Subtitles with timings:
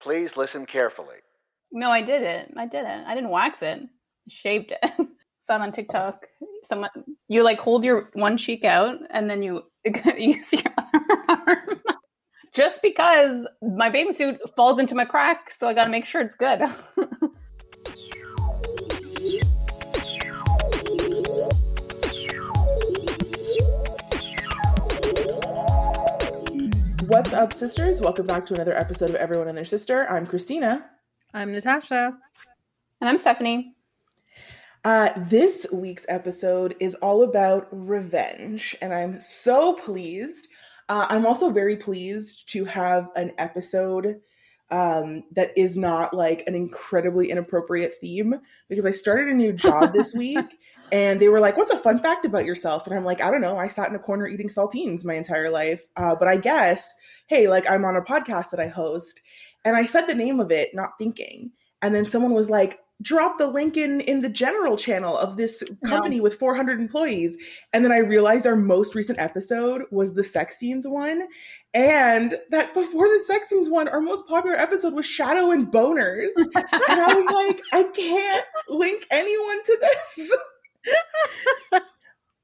[0.00, 1.16] Please listen carefully.
[1.72, 2.56] No, I didn't.
[2.56, 3.04] I didn't.
[3.04, 3.80] I didn't wax it.
[3.82, 3.86] I
[4.28, 4.90] shaved it.
[5.40, 6.26] Saw it on TikTok.
[6.64, 6.90] Someone
[7.28, 9.62] you like hold your one cheek out and then you
[10.18, 11.82] use your other arm.
[12.54, 16.20] Just because my bathing suit falls into my crack, so I got to make sure
[16.20, 16.62] it's good.
[27.08, 28.02] What's up, sisters?
[28.02, 30.06] Welcome back to another episode of Everyone and Their Sister.
[30.10, 30.84] I'm Christina.
[31.32, 32.12] I'm Natasha.
[33.00, 33.72] And I'm Stephanie.
[34.84, 40.48] Uh, this week's episode is all about revenge, and I'm so pleased.
[40.90, 44.20] Uh, I'm also very pleased to have an episode
[44.70, 48.34] um, that is not like an incredibly inappropriate theme
[48.68, 50.58] because I started a new job this week
[50.92, 52.86] and they were like, What's a fun fact about yourself?
[52.86, 53.56] And I'm like, I don't know.
[53.56, 55.82] I sat in a corner eating saltines my entire life.
[55.96, 56.96] Uh, but I guess,
[57.26, 59.20] hey, like I'm on a podcast that I host.
[59.64, 61.52] And I said the name of it, not thinking.
[61.82, 65.62] And then someone was like, drop the link in in the general channel of this
[65.86, 66.22] company no.
[66.24, 67.38] with 400 employees
[67.72, 71.28] and then i realized our most recent episode was the sex scenes one
[71.74, 76.30] and that before the sex scenes one our most popular episode was shadow and boners
[76.36, 80.36] and i was like i can't link anyone to this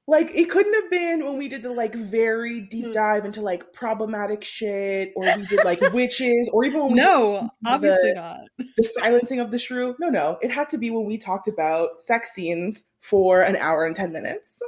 [0.07, 2.91] like it couldn't have been when we did the like very deep hmm.
[2.93, 8.11] dive into like problematic shit or we did like witches or even when no obviously
[8.11, 8.41] the, not.
[8.77, 9.97] the silencing of the shrew.
[9.99, 10.39] No no.
[10.43, 14.13] It had to be when we talked about sex scenes for an hour and 10
[14.13, 14.61] minutes.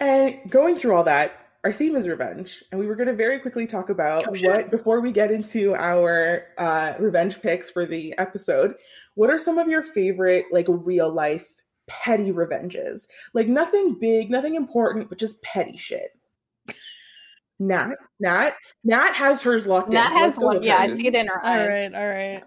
[0.00, 2.62] And going through all that our theme is revenge.
[2.70, 5.74] And we were going to very quickly talk about oh, what before we get into
[5.76, 8.74] our uh, revenge picks for the episode
[9.14, 11.53] what are some of your favorite like real life
[11.86, 13.08] petty revenges.
[13.32, 16.10] Like nothing big, nothing important, but just petty shit.
[17.60, 20.14] Nat, Nat, Nat has hers locked Nat in.
[20.14, 20.62] Nat has one.
[20.62, 20.92] Yeah, hers.
[20.92, 21.60] I see it in her eyes.
[21.60, 22.44] All right, all right.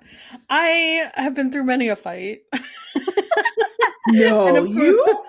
[0.50, 2.42] I have been through many a fight.
[4.10, 5.24] no, you.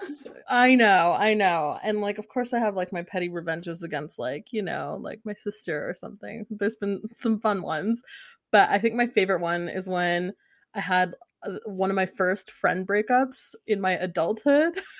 [0.48, 1.78] I know, I know.
[1.82, 5.20] And like of course I have like my petty revenges against like, you know, like
[5.24, 6.46] my sister or something.
[6.50, 8.02] There's been some fun ones,
[8.50, 10.32] but I think my favorite one is when
[10.74, 11.14] I had
[11.46, 14.80] Uh, one of my first friend breakups in my adulthood.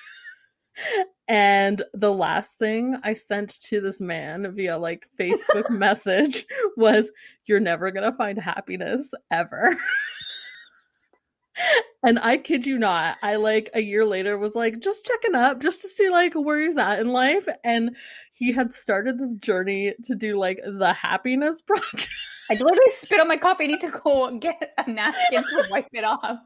[1.27, 6.45] and the last thing I sent to this man via like Facebook message
[6.77, 7.11] was,
[7.45, 9.75] You're never gonna find happiness ever.
[12.03, 15.61] and I kid you not, I like a year later was like just checking up
[15.61, 17.47] just to see like where he's at in life.
[17.63, 17.95] And
[18.31, 22.07] he had started this journey to do like the happiness project.
[22.49, 23.65] I literally spit on my coffee.
[23.65, 26.39] I need to go get a napkin to wipe it off.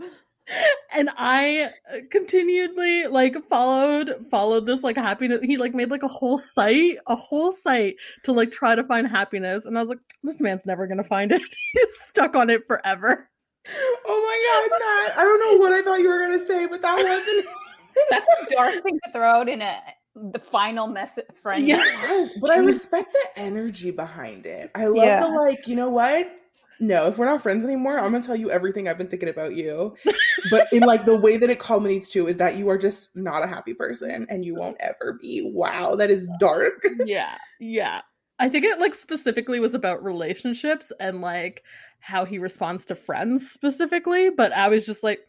[0.94, 1.72] And I
[2.12, 5.42] continually like followed followed this like happiness.
[5.42, 9.08] He like made like a whole site, a whole site to like try to find
[9.08, 9.66] happiness.
[9.66, 11.42] And I was like, this man's never gonna find it.
[11.74, 13.30] He's stuck on it forever.
[13.66, 15.18] Oh my god, Matt!
[15.18, 17.46] I don't know what I thought you were gonna say, but that wasn't.
[18.10, 19.82] That's a dark thing to throw out in a
[20.16, 21.68] the final message friend.
[21.68, 24.72] Yes, but I respect the energy behind it.
[24.76, 25.22] I love yeah.
[25.22, 26.32] the like, you know what?
[26.80, 29.56] No, if we're not friends anymore, I'm gonna tell you everything I've been thinking about
[29.56, 29.96] you.
[30.52, 33.44] but in like the way that it culminates to is that you are just not
[33.44, 35.42] a happy person and you won't ever be.
[35.44, 36.84] Wow, that is dark.
[37.06, 38.02] yeah, yeah.
[38.40, 41.64] I think it like specifically was about relationships and like
[42.00, 44.30] how he responds to friends specifically.
[44.30, 45.22] But I was just like,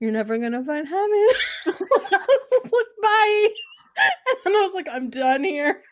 [0.00, 1.36] you're never gonna find happiness.
[1.66, 3.48] I was like, bye.
[4.46, 5.82] and I was like, I'm done here.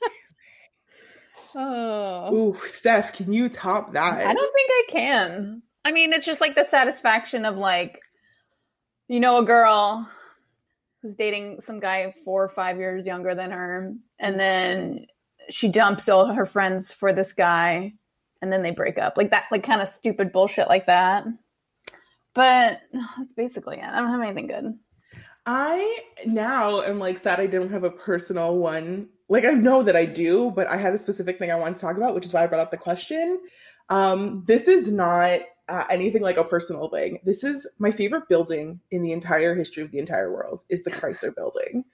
[1.54, 2.34] oh.
[2.34, 4.14] Ooh, Steph, can you top that?
[4.14, 5.62] I don't think I can.
[5.84, 7.98] I mean, it's just like the satisfaction of like,
[9.08, 10.08] you know, a girl
[11.00, 14.38] who's dating some guy four or five years younger than her, and mm-hmm.
[14.38, 15.06] then
[15.50, 17.92] she dumps all her friends for this guy,
[18.40, 19.16] and then they break up.
[19.16, 21.24] Like that, like kind of stupid bullshit like that.
[22.34, 22.80] But
[23.18, 23.84] that's basically it.
[23.84, 24.78] I don't have anything good.
[25.46, 29.08] I now am like sad I didn't have a personal one.
[29.28, 31.80] Like I know that I do, but I had a specific thing I wanted to
[31.80, 33.40] talk about, which is why I brought up the question.
[33.88, 37.18] Um, this is not uh, anything like a personal thing.
[37.24, 40.90] This is my favorite building in the entire history of the entire world is the
[40.90, 41.84] Chrysler Building.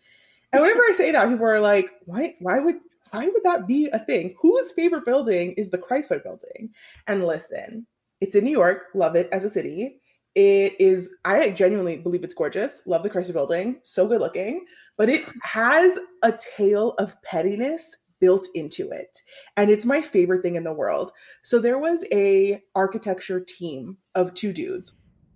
[0.52, 2.34] And whenever I say that, people are like, "Why?
[2.40, 2.76] Why would?
[3.11, 4.34] Why would that be a thing?
[4.40, 6.70] Whose favorite building is the Chrysler Building?"
[7.06, 7.87] And listen,
[8.20, 8.87] it's in New York.
[8.94, 10.00] Love it as a city.
[10.34, 12.82] It is, I genuinely believe it's gorgeous.
[12.86, 13.80] Love the Chrysler building.
[13.82, 14.66] So good looking.
[14.96, 19.19] But it has a tale of pettiness built into it.
[19.56, 21.12] And it's my favorite thing in the world.
[21.42, 24.94] So there was a architecture team of two dudes.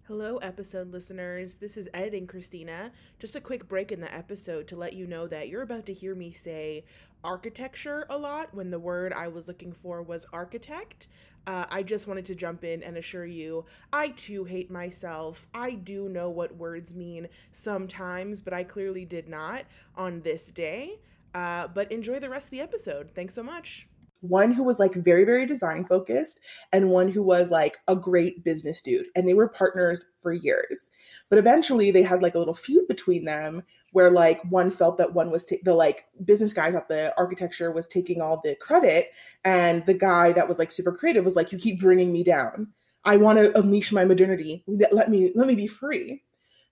[0.08, 1.54] Hello, episode listeners.
[1.54, 2.92] This is editing Christina.
[3.18, 5.94] Just a quick break in the episode to let you know that you're about to
[5.94, 6.84] hear me say
[7.24, 11.08] architecture a lot when the word I was looking for was architect.
[11.46, 15.48] Uh, I just wanted to jump in and assure you, I too hate myself.
[15.52, 19.64] I do know what words mean sometimes, but I clearly did not
[19.96, 21.00] on this day.
[21.34, 23.10] Uh, but enjoy the rest of the episode.
[23.14, 23.88] Thanks so much
[24.22, 26.40] one who was like very very design focused
[26.72, 30.90] and one who was like a great business dude and they were partners for years
[31.28, 35.14] but eventually they had like a little feud between them where like one felt that
[35.14, 39.10] one was ta- the like business guy thought the architecture was taking all the credit
[39.44, 42.68] and the guy that was like super creative was like you keep bringing me down.
[43.04, 44.64] I want to unleash my modernity.
[44.66, 46.22] Let me let me be free.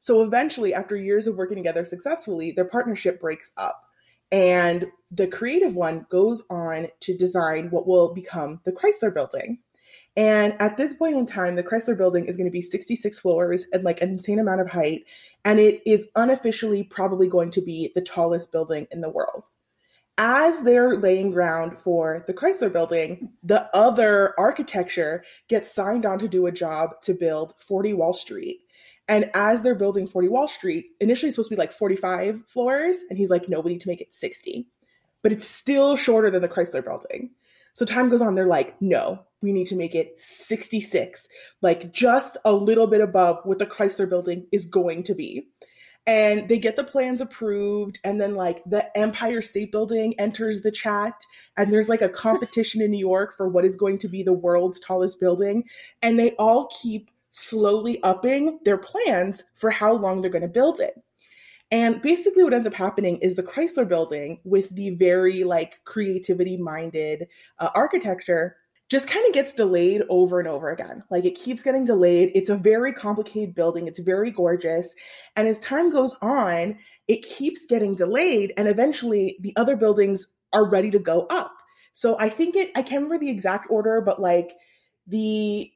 [0.00, 3.82] So eventually after years of working together successfully their partnership breaks up
[4.32, 9.58] and the creative one goes on to design what will become the Chrysler building.
[10.16, 13.66] And at this point in time, the Chrysler building is going to be 66 floors
[13.72, 15.04] and like an insane amount of height.
[15.44, 19.50] And it is unofficially probably going to be the tallest building in the world.
[20.18, 26.28] As they're laying ground for the Chrysler building, the other architecture gets signed on to
[26.28, 28.60] do a job to build 40 Wall Street.
[29.08, 33.18] And as they're building 40 Wall Street, initially supposed to be like 45 floors, and
[33.18, 34.66] he's like, no, we need to make it 60.
[35.22, 37.30] But it's still shorter than the Chrysler building.
[37.74, 41.28] So time goes on, they're like, no, we need to make it 66,
[41.62, 45.48] like just a little bit above what the Chrysler building is going to be.
[46.06, 50.70] And they get the plans approved, and then like the Empire State Building enters the
[50.70, 51.14] chat,
[51.56, 54.32] and there's like a competition in New York for what is going to be the
[54.32, 55.64] world's tallest building.
[56.02, 60.80] And they all keep slowly upping their plans for how long they're going to build
[60.80, 60.94] it.
[61.70, 66.56] And basically, what ends up happening is the Chrysler building, with the very like creativity
[66.56, 67.28] minded
[67.58, 68.56] uh, architecture,
[68.90, 71.04] just kind of gets delayed over and over again.
[71.10, 72.32] Like it keeps getting delayed.
[72.34, 74.94] It's a very complicated building, it's very gorgeous.
[75.36, 78.52] And as time goes on, it keeps getting delayed.
[78.56, 81.52] And eventually, the other buildings are ready to go up.
[81.92, 84.54] So I think it, I can't remember the exact order, but like
[85.06, 85.70] the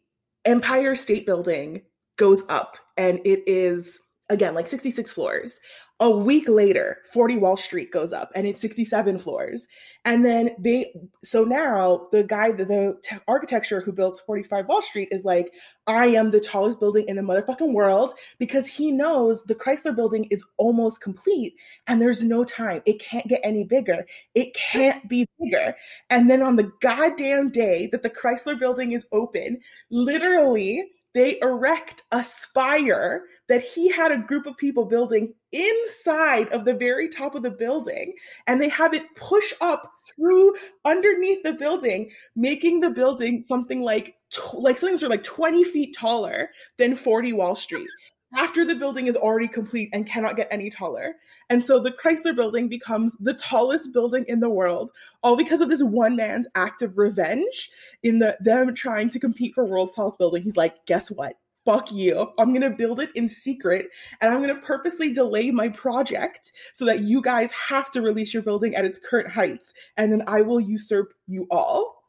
[0.45, 1.83] Empire State Building
[2.17, 4.01] goes up and it is
[4.31, 5.61] again like 66 floors
[6.01, 9.69] a week later 40 wall street goes up and it's 67 floors.
[10.05, 10.93] And then they
[11.23, 15.53] so now the guy the, the t- architecture who builds 45 wall street is like
[15.87, 20.27] i am the tallest building in the motherfucking world because he knows the chrysler building
[20.31, 21.55] is almost complete
[21.87, 22.83] and there's no time.
[22.87, 24.07] It can't get any bigger.
[24.35, 25.75] It can't be bigger.
[26.11, 32.03] And then on the goddamn day that the chrysler building is open literally they erect
[32.13, 37.35] a spire that he had a group of people building inside of the very top
[37.35, 38.13] of the building
[38.47, 44.17] and they have it push up through underneath the building making the building something like
[44.55, 47.89] like something sort of like 20 feet taller than 40 wall street
[48.35, 51.15] after the building is already complete and cannot get any taller.
[51.49, 54.91] And so the Chrysler building becomes the tallest building in the world,
[55.23, 57.71] all because of this one man's act of revenge
[58.03, 60.43] in the them trying to compete for world's tallest building.
[60.43, 61.35] He's like, guess what?
[61.65, 62.31] Fuck you.
[62.39, 63.87] I'm going to build it in secret
[64.21, 68.35] and I'm going to purposely delay my project so that you guys have to release
[68.35, 72.03] your building at its current heights and then I will usurp you all.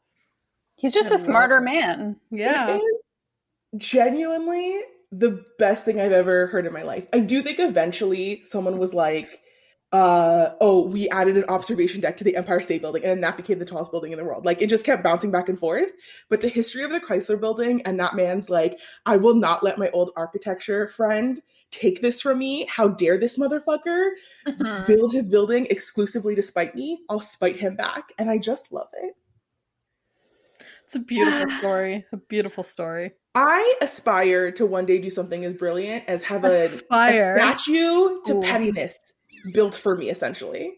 [0.76, 2.16] He's just a smarter man.
[2.30, 2.78] Yeah.
[3.78, 7.06] genuinely the best thing I've ever heard in my life.
[7.12, 9.40] I do think eventually someone was like,
[9.92, 13.58] uh, oh, we added an observation deck to the Empire State Building, and that became
[13.60, 14.44] the tallest building in the world.
[14.44, 15.92] Like it just kept bouncing back and forth.
[16.28, 19.78] But the history of the Chrysler Building and that man's like, I will not let
[19.78, 22.66] my old architecture friend take this from me.
[22.68, 24.10] How dare this motherfucker
[24.46, 24.84] mm-hmm.
[24.84, 27.00] build his building exclusively to spite me?
[27.08, 29.14] I'll spite him back, and I just love it.
[30.86, 32.04] It's a beautiful story.
[32.12, 33.12] A beautiful story.
[33.38, 38.32] I aspire to one day do something as brilliant as have a, a statue to
[38.32, 38.40] Ooh.
[38.40, 38.98] pettiness
[39.52, 40.72] built for me, essentially.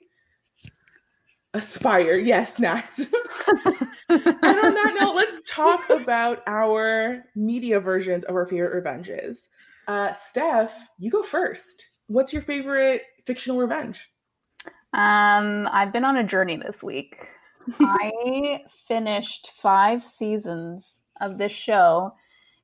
[1.54, 2.90] Aspire, yes, Nat.
[4.08, 9.48] and on that note, let's talk about our media versions of our favorite revenges.
[9.86, 11.88] Uh, Steph, you go first.
[12.08, 14.10] What's your favorite fictional revenge?
[14.92, 17.24] Um, I've been on a journey this week.
[17.80, 22.14] I finished five seasons of this show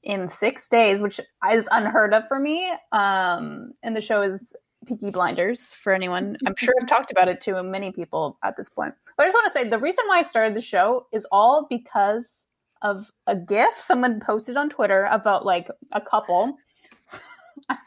[0.05, 1.19] in six days, which
[1.51, 2.71] is unheard of for me.
[2.93, 4.53] Um, and the show is
[4.87, 6.37] Peaky Blinders for anyone.
[6.47, 8.95] I'm sure I've talked about it to many people at this point.
[9.17, 11.67] But I just want to say the reason why I started the show is all
[11.69, 12.31] because
[12.83, 16.59] of a GIF someone posted on Twitter about like a couple.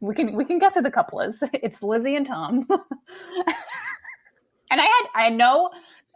[0.00, 1.42] we can we can guess who the couple is.
[1.54, 2.66] It's Lizzie and Tom.
[4.70, 5.70] and I had I know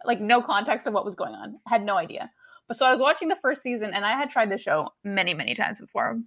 [0.05, 1.59] like no context of what was going on.
[1.67, 2.31] I had no idea.
[2.71, 5.35] But so I was watching the first season and I had tried the show many,
[5.35, 6.21] many times before.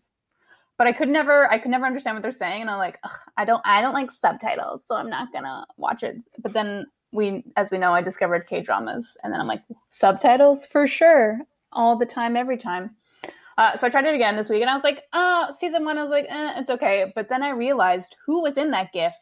[0.78, 3.00] But I could never I could never understand what they're saying and I'm like,
[3.38, 6.18] I don't I don't like subtitles, so I'm not gonna watch it.
[6.40, 10.66] But then we, as we know, I discovered K dramas, and then I'm like subtitles
[10.66, 11.40] for sure,
[11.72, 12.94] all the time, every time.
[13.58, 15.98] Uh, so I tried it again this week, and I was like, "Oh, season one."
[15.98, 19.16] I was like, eh, "It's okay," but then I realized who was in that GIF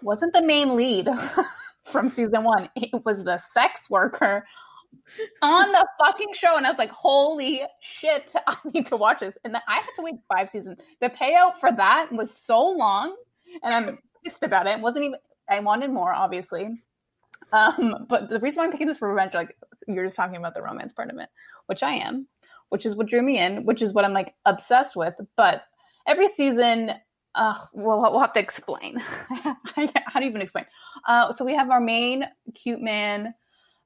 [0.00, 1.10] wasn't the main lead
[1.84, 2.70] from season one.
[2.74, 4.46] It was the sex worker
[5.42, 8.34] on the fucking show, and I was like, "Holy shit!
[8.46, 10.78] I need to watch this." And then I had to wait five seasons.
[11.00, 13.16] The payout for that was so long,
[13.62, 14.78] and I'm pissed about it.
[14.78, 15.18] it wasn't even.
[15.48, 16.82] I wanted more, obviously.
[17.52, 20.54] Um, but the reason why I'm picking this for revenge, like you're just talking about
[20.54, 21.28] the romance part of it,
[21.66, 22.26] which I am,
[22.70, 25.14] which is what drew me in, which is what I'm like obsessed with.
[25.36, 25.62] But
[26.06, 26.92] every season,
[27.34, 28.96] uh, we'll, we'll have to explain.
[28.98, 30.66] How do you even explain?
[31.06, 32.24] Uh, so we have our main
[32.54, 33.34] cute man,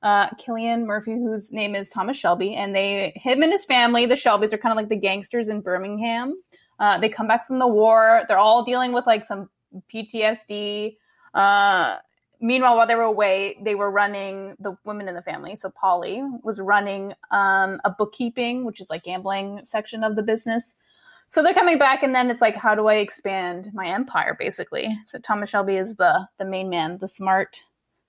[0.02, 4.14] uh, Cillian Murphy, whose name is Thomas Shelby, and they, him and his family, the
[4.14, 6.40] Shelbys, are kind of like the gangsters in Birmingham.
[6.78, 8.22] Uh, they come back from the war.
[8.26, 9.50] They're all dealing with like some
[9.92, 10.96] PTSD.
[11.34, 11.96] Uh,
[12.40, 15.56] meanwhile, while they were away, they were running the women in the family.
[15.56, 20.74] So Polly was running um, a bookkeeping, which is like gambling section of the business.
[21.28, 24.88] So they're coming back, and then it's like, how do I expand my empire, basically?
[25.06, 27.62] So Thomas Shelby is the the main man, the smart,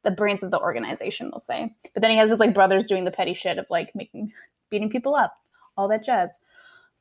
[0.03, 1.73] the brains of the organization, we'll say.
[1.93, 4.33] But then he has his like brothers doing the petty shit of like making,
[4.69, 5.33] beating people up,
[5.77, 6.29] all that jazz.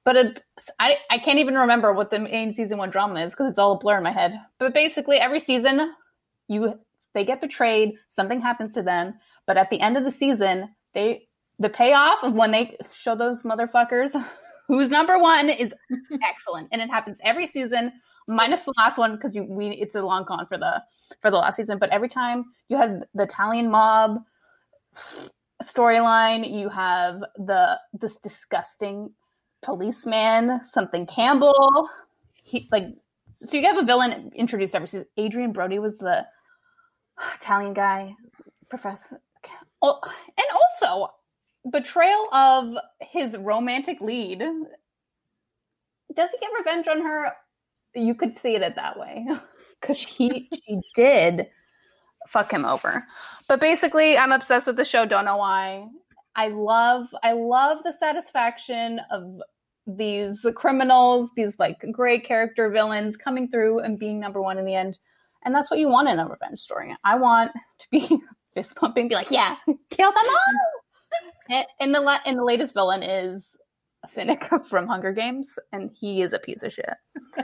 [0.04, 0.42] But it,
[0.78, 3.72] I I can't even remember what the main season one drama is because it's all
[3.72, 4.32] a blur in my head.
[4.58, 5.92] But basically, every season,
[6.48, 6.78] you
[7.14, 9.14] they get betrayed, something happens to them,
[9.46, 11.28] but at the end of the season, they
[11.58, 14.12] the payoff of when they show those motherfuckers
[14.68, 15.74] who's number one is
[16.24, 17.92] excellent, and it happens every season,
[18.30, 20.82] minus the last one because you we it's a long con for the
[21.20, 21.78] for the last season.
[21.78, 24.22] But every time you have the Italian mob
[25.62, 29.10] storyline, you have the this disgusting
[29.62, 31.88] policeman, something Campbell.
[32.42, 32.86] He like
[33.32, 35.06] so you have a villain introduced every season.
[35.18, 36.26] Adrien Brody was the
[37.34, 38.14] Italian guy,
[38.68, 39.20] professor,
[39.82, 40.46] oh, and
[40.86, 41.12] also
[41.70, 44.40] betrayal of his romantic lead.
[46.14, 47.32] Does he get revenge on her?
[47.94, 49.26] You could see it that way
[49.80, 51.46] because he she did
[52.28, 53.06] fuck him over.
[53.48, 55.06] But basically, I'm obsessed with the show.
[55.06, 55.86] Don't know why.
[56.36, 59.40] I love I love the satisfaction of
[59.86, 64.74] these criminals, these like great character villains coming through and being number one in the
[64.74, 64.98] end.
[65.44, 66.94] And that's what you want in a revenge story.
[67.02, 68.18] I want to be
[68.54, 69.56] fist pumping, be like, yeah,
[69.90, 71.64] kill them all.
[71.80, 73.56] and, the la- and the latest villain is
[74.14, 76.94] Finnick from Hunger Games, and he is a piece of shit.
[77.34, 77.42] so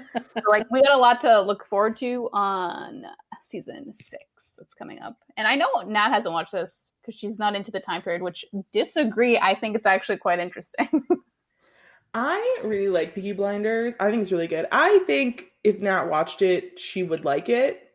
[0.48, 3.04] like we got a lot to look forward to on
[3.42, 4.24] season six
[4.58, 5.16] that's coming up.
[5.36, 8.44] And I know Nat hasn't watched this because she's not into the time period, which
[8.72, 9.38] disagree.
[9.38, 10.88] I think it's actually quite interesting.
[12.14, 13.94] I really like Peaky Blinders.
[14.00, 14.66] I think it's really good.
[14.72, 17.90] I think if Nat watched it, she would like it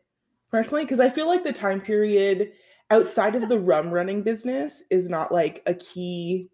[0.50, 2.52] personally because I feel like the time period
[2.90, 6.50] outside of the rum running business is not like a key.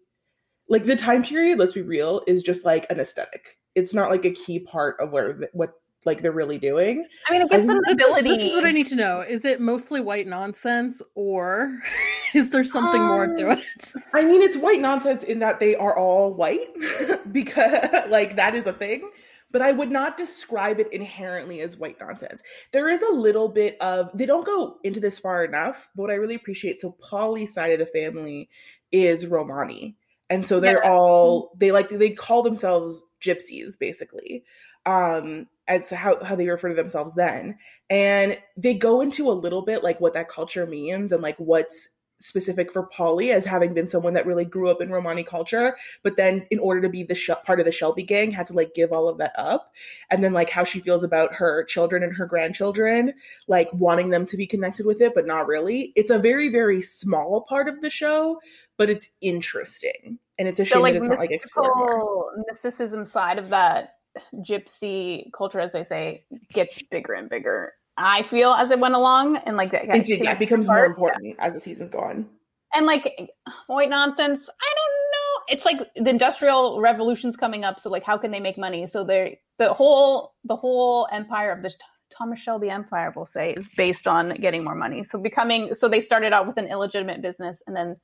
[0.69, 3.57] Like the time period, let's be real, is just like an aesthetic.
[3.75, 5.73] It's not like a key part of where what
[6.05, 7.05] like they're really doing.
[7.27, 8.29] I mean, it gives them the ability.
[8.29, 11.79] This is what I need to know: is it mostly white nonsense, or
[12.33, 13.65] is there something um, more to it?
[14.13, 16.67] I mean, it's white nonsense in that they are all white,
[17.31, 19.09] because like that is a thing.
[19.51, 22.43] But I would not describe it inherently as white nonsense.
[22.71, 25.89] There is a little bit of they don't go into this far enough.
[25.95, 28.47] But what I really appreciate, so Polly's side of the family
[28.91, 29.95] is Romani,
[30.29, 30.91] and so they're yeah.
[30.91, 34.43] all they like they call themselves gypsies basically
[34.85, 37.57] um as how, how they refer to themselves then
[37.89, 41.89] and they go into a little bit like what that culture means and like what's
[42.19, 46.17] specific for Polly as having been someone that really grew up in Romani culture, but
[46.17, 48.75] then in order to be the sh- part of the Shelby gang, had to like
[48.75, 49.73] give all of that up,
[50.11, 53.13] and then like how she feels about her children and her grandchildren,
[53.47, 55.93] like wanting them to be connected with it, but not really.
[55.95, 58.39] It's a very very small part of the show,
[58.79, 62.31] but it's interesting, and it's a shame like, that it's not like explored more.
[62.47, 63.95] Mysticism side of that
[64.35, 67.73] gypsy culture, as they say, gets bigger and bigger.
[67.97, 70.23] I feel as it went along, and like that, it did.
[70.23, 71.45] Yeah, it becomes more important yeah.
[71.45, 72.25] as the seasons go on.
[72.73, 73.29] And like
[73.67, 75.53] white nonsense, I don't know.
[75.53, 78.87] It's like the industrial revolution's coming up, so like how can they make money?
[78.87, 81.73] So they the whole the whole empire of the
[82.17, 85.03] Thomas Shelby empire, we'll say, is based on getting more money.
[85.03, 87.97] So becoming so they started out with an illegitimate business, and then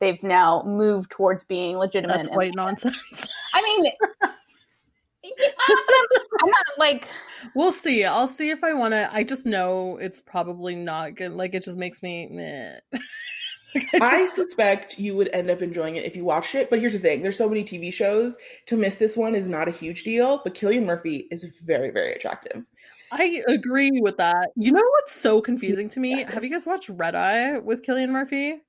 [0.00, 2.14] they've now moved towards being legitimate.
[2.14, 2.96] That's white nonsense.
[3.54, 3.92] I mean,
[5.24, 5.76] I'm,
[6.42, 7.08] I'm, not like.
[7.54, 8.04] We'll see.
[8.04, 9.08] I'll see if I want to.
[9.12, 11.32] I just know it's probably not good.
[11.32, 12.28] Like it just makes me.
[12.30, 12.78] Meh.
[13.74, 14.02] I, just...
[14.02, 16.70] I suspect you would end up enjoying it if you watched it.
[16.70, 18.36] But here's the thing: there's so many TV shows.
[18.66, 20.40] To miss this one is not a huge deal.
[20.42, 22.64] But Cillian Murphy is very, very attractive.
[23.12, 24.48] I agree with that.
[24.56, 26.22] You know what's so confusing to me?
[26.22, 28.62] Have you guys watched Red Eye with Cillian Murphy?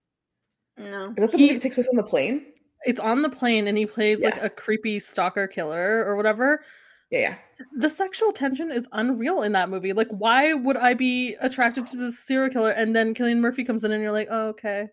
[0.77, 1.09] No.
[1.09, 2.45] Is that the He- movie that takes place on the plane?
[2.85, 6.63] It's on the plane and he plays like a creepy stalker killer or whatever.
[7.11, 7.35] Yeah, yeah.
[7.77, 9.93] The sexual tension is unreal in that movie.
[9.93, 13.83] Like, why would I be attracted to this serial killer and then Cillian Murphy comes
[13.85, 14.87] in and you're like, oh, okay.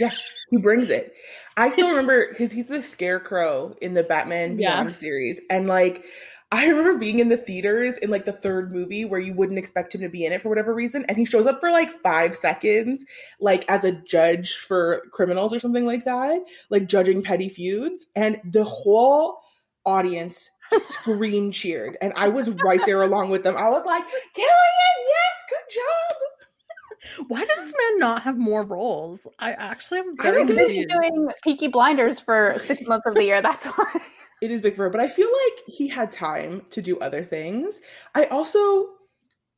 [0.00, 0.12] Yeah,
[0.50, 1.12] he brings it.
[1.56, 4.76] I still remember because he's the scarecrow in the Batman Yeah.
[4.76, 5.40] Beyond series.
[5.50, 6.04] And like
[6.54, 9.92] I remember being in the theaters in like the third movie where you wouldn't expect
[9.92, 11.04] him to be in it for whatever reason.
[11.08, 13.04] And he shows up for like five seconds,
[13.40, 18.06] like as a judge for criminals or something like that, like judging petty feuds.
[18.14, 19.40] And the whole
[19.84, 21.96] audience scream cheered.
[22.00, 23.56] And I was right there along with them.
[23.56, 27.26] I was like, Cillian, yes, good job.
[27.28, 29.26] Why does this man not have more roles?
[29.40, 33.14] I actually am I very don't think busy doing Peaky Blinders for six months of
[33.14, 33.42] the year.
[33.42, 34.00] That's why.
[34.42, 37.24] It is big for her, but I feel like he had time to do other
[37.24, 37.80] things.
[38.14, 38.88] I also,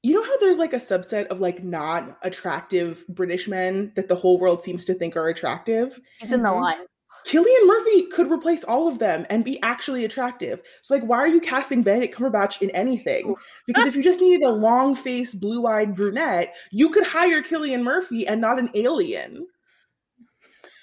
[0.03, 4.15] you know how there's like a subset of like not attractive British men that the
[4.17, 6.01] whole world seems to think are attractive?
[6.21, 6.61] He's in the Mhm.
[6.61, 6.87] line.
[7.25, 10.63] Cillian Murphy could replace all of them and be actually attractive.
[10.83, 13.35] So, like, why are you casting Benedict Cumberbatch in anything?
[13.67, 17.83] Because if you just needed a long faced, blue eyed brunette, you could hire Cillian
[17.83, 19.49] Murphy and not an alien.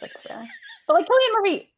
[0.02, 0.46] That's fair.
[0.86, 1.73] But like Cillian Murphy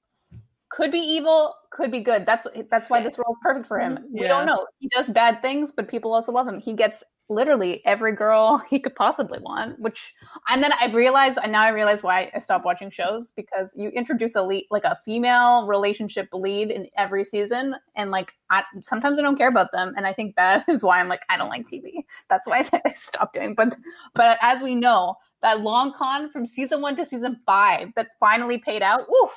[0.76, 2.26] could be evil, could be good.
[2.26, 3.98] That's that's why eh, this role is perfect for him.
[3.98, 4.68] Mm, we don't know.
[4.80, 6.60] He does bad things, but people also love him.
[6.60, 9.80] He gets literally every girl he could possibly want.
[9.80, 10.14] Which
[10.50, 13.88] and then I realized, and now I realize why I stopped watching shows because you
[13.90, 19.18] introduce a lead, like a female relationship lead in every season, and like I, sometimes
[19.18, 21.50] I don't care about them, and I think that is why I'm like I don't
[21.50, 22.04] like TV.
[22.30, 23.56] That's why I stopped doing.
[23.56, 23.78] But
[24.14, 28.58] but as we know, that long con from season one to season five that finally
[28.58, 29.06] paid out.
[29.24, 29.32] Oof!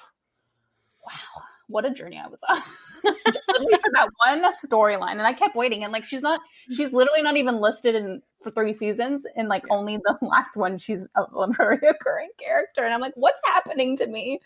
[1.09, 2.61] Wow, what a journey I was on.
[3.03, 5.85] For that one storyline, and I kept waiting.
[5.85, 9.25] And like, she's not, she's literally not even listed in for three seasons.
[9.37, 11.49] And like, only the last one, she's a, a
[11.83, 12.83] recurring character.
[12.85, 14.41] And I'm like, what's happening to me?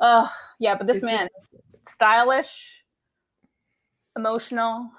[0.00, 1.28] Uh, yeah, but this It's- man,
[1.86, 2.84] stylish,
[4.16, 4.90] emotional.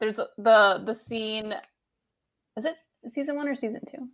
[0.00, 1.54] There's the the scene.
[2.56, 2.74] Is it
[3.08, 4.08] season one or season two?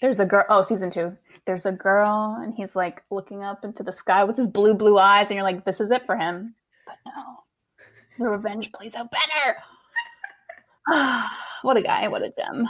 [0.00, 0.44] There's a girl.
[0.48, 1.16] Oh, season two.
[1.46, 4.98] There's a girl, and he's like looking up into the sky with his blue, blue
[4.98, 6.54] eyes, and you're like, this is it for him.
[6.86, 7.44] But no,
[8.18, 9.56] the revenge plays out better.
[11.62, 12.08] what a guy!
[12.08, 12.68] What a gem!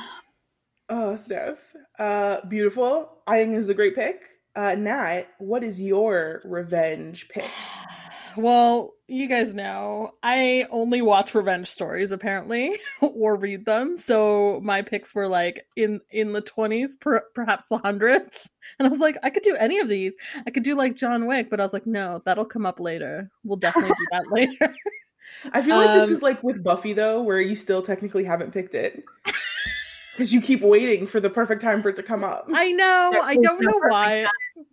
[0.89, 1.75] Oh, Steph.
[1.99, 3.23] Uh, beautiful.
[3.27, 4.23] I think this is a great pick.
[4.57, 7.51] Uh, Nat, what is your revenge pick?
[8.37, 13.97] Well, you guys know I only watch revenge stories apparently, or read them.
[13.97, 18.49] So my picks were like in in the twenties, per, perhaps the hundreds.
[18.81, 20.15] And I was like, I could do any of these.
[20.49, 23.31] I could do like John Wick, but I was like, no, that'll come up later.
[23.45, 24.75] We'll definitely do that later.
[25.53, 28.53] I feel like this Um, is like with Buffy though, where you still technically haven't
[28.53, 29.05] picked it.
[30.15, 32.47] Because you keep waiting for the perfect time for it to come up.
[32.55, 33.11] I know.
[33.13, 34.27] There I don't know perfect why.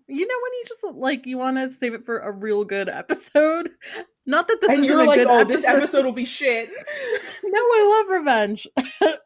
[0.08, 2.89] You know when you just like you want to save it for a real good
[2.89, 3.71] episode.
[4.25, 6.69] Not that this and is you're a like, good oh, this episode will be shit.
[7.43, 8.67] no, I love revenge.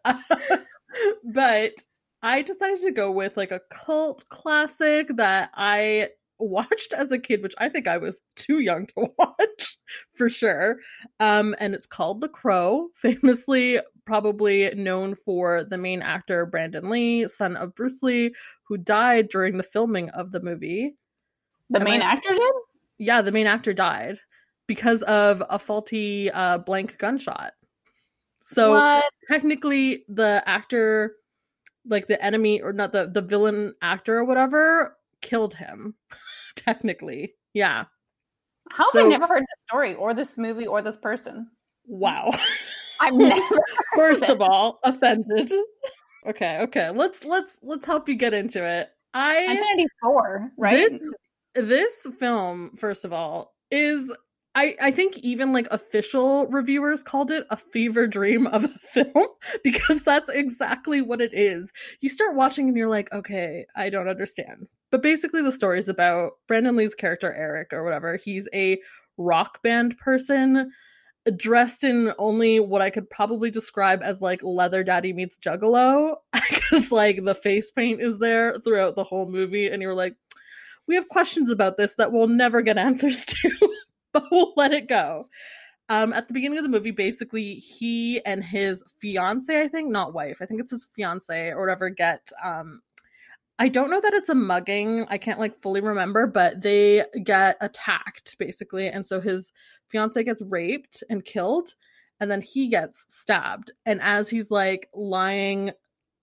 [1.24, 1.74] but
[2.22, 7.44] I decided to go with like a cult classic that I watched as a kid,
[7.44, 9.78] which I think I was too young to watch
[10.14, 10.78] for sure.
[11.20, 17.28] Um, and it's called The Crow, famously probably known for the main actor Brandon Lee,
[17.28, 20.96] son of Bruce Lee, who died during the filming of the movie.
[21.70, 22.54] The Am main I- actor did.
[22.98, 24.20] Yeah, the main actor died
[24.68, 27.54] because of a faulty uh, blank gunshot.
[28.42, 29.06] So what?
[29.28, 31.16] technically the actor
[31.88, 35.94] like the enemy or not the the villain actor or whatever killed him
[36.56, 37.86] technically yeah
[38.74, 41.50] How have so- I never heard this story or this movie or this person?
[41.88, 42.32] wow
[43.02, 43.60] I've never.
[43.96, 45.52] first of all offended
[46.28, 50.92] okay okay let's let's let's help you get into it I'm 1994, right?
[50.92, 51.12] This,
[51.56, 54.14] this film, first of all, is
[54.56, 59.28] I I think even like official reviewers called it a fever dream of a film
[59.64, 61.72] because that's exactly what it is.
[62.02, 64.68] You start watching and you're like, okay, I don't understand.
[64.92, 68.18] But basically the story is about Brandon Lee's character Eric or whatever.
[68.18, 68.80] He's a
[69.18, 70.72] rock band person
[71.38, 76.92] dressed in only what I could probably describe as like leather daddy meets juggalo because
[76.92, 80.16] like the face paint is there throughout the whole movie and you're like
[80.88, 83.52] we have questions about this that we'll never get answers to,
[84.14, 85.30] but we'll let it go.
[85.88, 90.14] Um, at the beginning of the movie, basically, he and his fiance, I think, not
[90.14, 92.32] wife, I think it's his fiance or whatever, get.
[92.44, 92.82] Um,
[93.58, 95.06] I don't know that it's a mugging.
[95.10, 99.54] I can't like fully remember, but they get attacked basically, and so his
[99.96, 101.74] fiance gets raped and killed,
[102.20, 103.72] and then he gets stabbed.
[103.86, 105.72] And as he's like lying,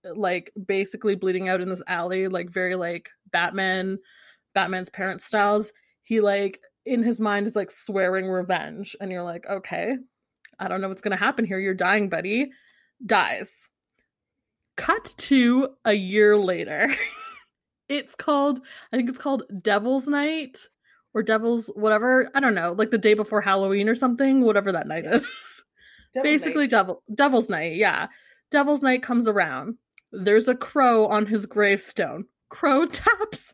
[0.03, 3.97] like basically bleeding out in this alley, like very like Batman,
[4.53, 5.71] Batman's parents styles,
[6.03, 8.95] he like in his mind is like swearing revenge.
[9.01, 9.97] And you're like, okay,
[10.59, 11.57] I don't know what's gonna happen here.
[11.57, 12.51] You're dying, buddy.
[13.03, 13.69] Dies.
[14.77, 16.95] Cut to a year later.
[17.89, 18.59] it's called,
[18.91, 20.67] I think it's called Devil's Night
[21.13, 22.29] or Devil's whatever.
[22.33, 25.63] I don't know, like the day before Halloween or something, whatever that night is.
[26.13, 26.69] Devil's Basically, Night.
[26.71, 27.75] Devil Devil's Night.
[27.75, 28.07] Yeah,
[28.51, 29.77] Devil's Night comes around.
[30.11, 32.25] There's a crow on his gravestone.
[32.49, 33.53] Crow taps.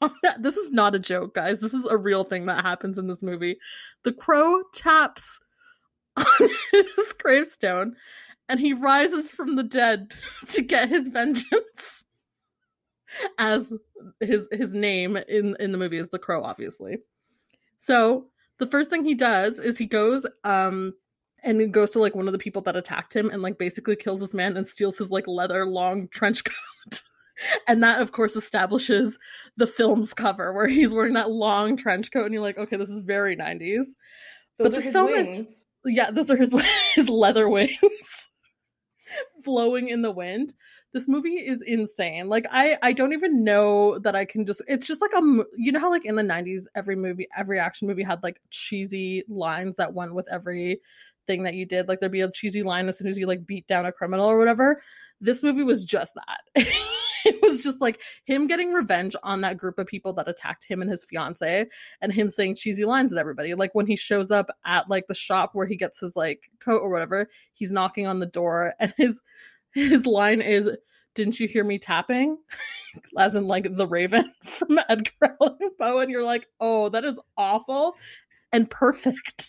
[0.00, 0.42] on that.
[0.42, 1.60] This is not a joke, guys.
[1.60, 3.58] This is a real thing that happens in this movie.
[4.02, 5.38] The crow taps
[6.16, 6.24] on
[6.72, 7.94] his gravestone,
[8.48, 10.12] and he rises from the dead
[10.48, 12.04] to get his vengeance.
[13.38, 13.72] As
[14.20, 16.98] his his name in in the movie is the crow, obviously.
[17.78, 18.26] So
[18.58, 20.94] the first thing he does is he goes um
[21.42, 23.96] and he goes to like one of the people that attacked him and like basically
[23.96, 27.02] kills this man and steals his like leather long trench coat.
[27.66, 29.18] and that of course establishes
[29.56, 32.90] the film's cover where he's wearing that long trench coat and you're like, okay, this
[32.90, 33.86] is very 90s.
[34.58, 35.66] Those but are his so much- wings.
[35.86, 36.54] Yeah, those are his
[36.94, 38.28] his leather wings
[39.40, 40.54] flowing in the wind.
[40.92, 42.28] This movie is insane.
[42.28, 45.22] Like I I don't even know that I can just it's just like a
[45.56, 49.24] you know how like in the 90s every movie every action movie had like cheesy
[49.28, 50.80] lines that went with every
[51.30, 51.86] thing that you did.
[51.86, 54.26] Like there'd be a cheesy line as soon as you like beat down a criminal
[54.26, 54.82] or whatever.
[55.20, 56.40] This movie was just that.
[57.24, 60.82] it was just like him getting revenge on that group of people that attacked him
[60.82, 61.66] and his fiance
[62.00, 63.54] and him saying cheesy lines at everybody.
[63.54, 66.80] Like when he shows up at like the shop where he gets his like coat
[66.80, 69.20] or whatever, he's knocking on the door and his
[69.72, 70.68] his line is
[71.14, 72.38] didn't you hear me tapping?
[73.18, 77.18] As in like the Raven from Edgar Allan Poe, and you're like, oh, that is
[77.36, 77.94] awful
[78.52, 79.48] and perfect.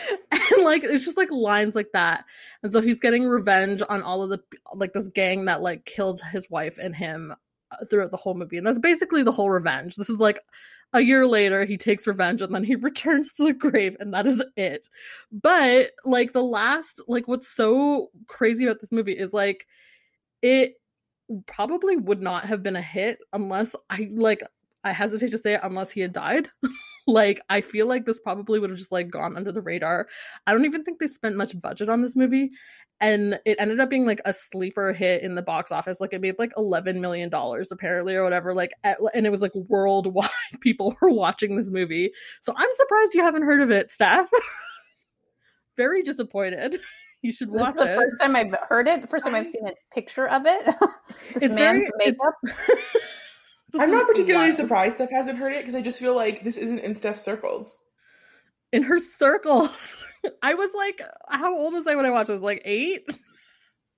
[0.30, 2.24] and like it's just like lines like that.
[2.62, 4.40] And so he's getting revenge on all of the
[4.74, 7.34] like this gang that like killed his wife and him
[7.70, 8.58] uh, throughout the whole movie.
[8.58, 9.96] And that's basically the whole revenge.
[9.96, 10.40] This is like
[10.92, 14.26] a year later he takes revenge and then he returns to the grave and that
[14.26, 14.88] is it.
[15.30, 19.66] But like the last like what's so crazy about this movie is like
[20.42, 20.74] it
[21.46, 24.42] probably would not have been a hit unless I like
[24.84, 26.50] I hesitate to say it unless he had died.
[27.06, 30.08] like I feel like this probably would have just like gone under the radar.
[30.46, 32.50] I don't even think they spent much budget on this movie
[33.00, 36.00] and it ended up being like a sleeper hit in the box office.
[36.00, 39.42] Like it made like 11 million dollars apparently or whatever like at, and it was
[39.42, 40.28] like worldwide
[40.60, 42.12] people were watching this movie.
[42.40, 44.28] So I'm surprised you haven't heard of it, Steph.
[45.76, 46.80] Very disappointed.
[47.22, 47.78] You should watch it.
[47.78, 47.96] This is the it.
[47.96, 49.00] first time I've heard it.
[49.00, 50.64] The first time I've seen a picture of it.
[51.34, 52.34] this It's man's very- makeup.
[53.72, 54.56] This I'm not particularly wild.
[54.56, 57.82] surprised Steph hasn't heard it because I just feel like this isn't in Steph's circles.
[58.72, 59.70] in her circles.
[60.42, 62.30] I was like, how old was I when I watched?
[62.30, 63.08] I was like eight.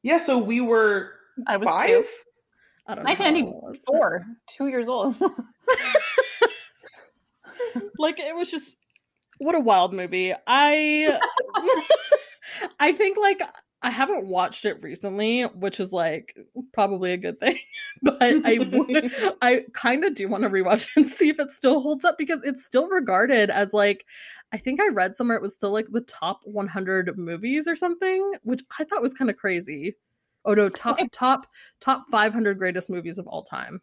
[0.03, 1.13] Yeah, so we were
[1.47, 1.89] I was five.
[1.89, 2.05] two.
[2.87, 3.15] I don't know.
[3.15, 5.17] how old I 1994, two years old.
[7.99, 8.77] like it was just
[9.39, 10.33] what a wild movie.
[10.47, 11.19] I
[12.81, 13.41] I think like
[13.85, 16.37] I haven't watched it recently, which is like
[16.73, 17.59] probably a good thing.
[18.03, 21.51] but I would I kind of do want to rewatch it and see if it
[21.51, 24.07] still holds up because it's still regarded as like
[24.53, 28.35] I think I read somewhere it was still like the top 100 movies or something,
[28.43, 29.97] which I thought was kind of crazy.
[30.47, 31.09] Oh no, top Okay.
[31.13, 31.47] top
[31.81, 33.83] top 500 greatest movies of all time.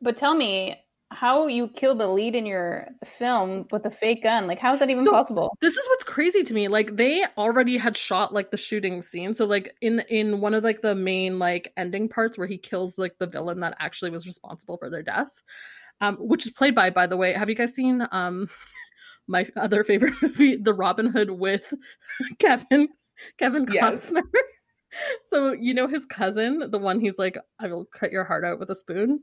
[0.00, 0.76] but tell me
[1.12, 4.46] how you kill the lead in your film with a fake gun.
[4.46, 5.56] Like, how is that even So- possible?
[5.60, 9.32] this is what's crazy to me like they already had shot like the shooting scene
[9.34, 12.98] so like in in one of like the main like ending parts where he kills
[12.98, 15.42] like the villain that actually was responsible for their deaths
[16.00, 18.48] um which is played by by the way have you guys seen um
[19.28, 21.72] my other favorite movie the robin hood with
[22.38, 22.88] kevin
[23.38, 24.10] kevin Yes.
[24.10, 24.22] costner
[25.30, 28.58] so you know his cousin the one he's like i will cut your heart out
[28.58, 29.20] with a spoon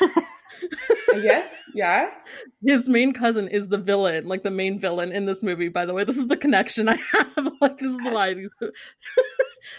[1.14, 2.10] yes, yeah.
[2.64, 5.68] his main cousin is the villain, like the main villain in this movie.
[5.68, 7.48] By the way, this is the connection I have.
[7.60, 8.34] like this is why.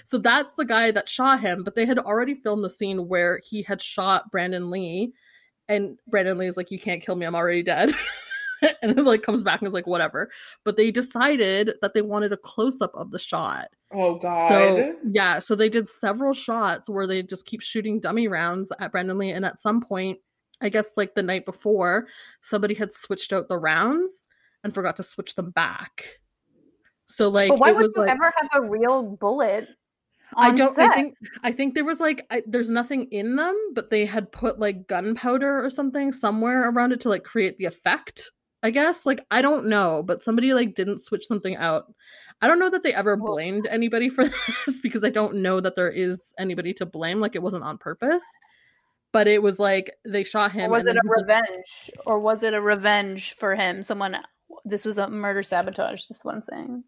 [0.04, 1.63] So that's the guy that shot him.
[1.63, 5.13] But they had already filmed the scene where he had shot Brandon Lee,
[5.70, 7.26] and Brandon Lee is like, "You can't kill me.
[7.26, 7.93] I'm already dead."
[8.82, 10.30] and it like comes back and is like, "Whatever."
[10.63, 13.67] But they decided that they wanted a close up of the shot.
[13.91, 14.50] Oh God.
[14.50, 18.91] So yeah, so they did several shots where they just keep shooting dummy rounds at
[18.91, 20.20] Brendan Lee, and at some point,
[20.62, 22.08] I guess like the night before,
[22.41, 24.28] somebody had switched out the rounds
[24.63, 26.20] and forgot to switch them back.
[27.06, 29.70] So like, but why it would was, you like- ever have a real bullet?
[30.36, 30.76] I don't.
[30.76, 30.89] set?
[30.89, 31.15] I think.
[31.43, 32.26] I think there was like.
[32.30, 36.91] I, there's nothing in them, but they had put like gunpowder or something somewhere around
[36.91, 38.30] it to like create the effect
[38.63, 39.06] I guess.
[39.06, 41.93] Like I don't know, but somebody like didn't switch something out.
[42.41, 44.26] I don't know that they ever Well- blamed anybody for
[44.65, 47.20] this because I don't know that there is anybody to blame.
[47.20, 48.24] Like it wasn't on purpose.
[49.13, 50.70] But it was like they shot him.
[50.70, 51.91] Or was it a he just- revenge?
[52.06, 53.84] Or was it a revenge for him?
[53.84, 54.17] Someone.
[54.65, 56.06] This was a murder sabotage.
[56.08, 56.84] This is what I'm saying.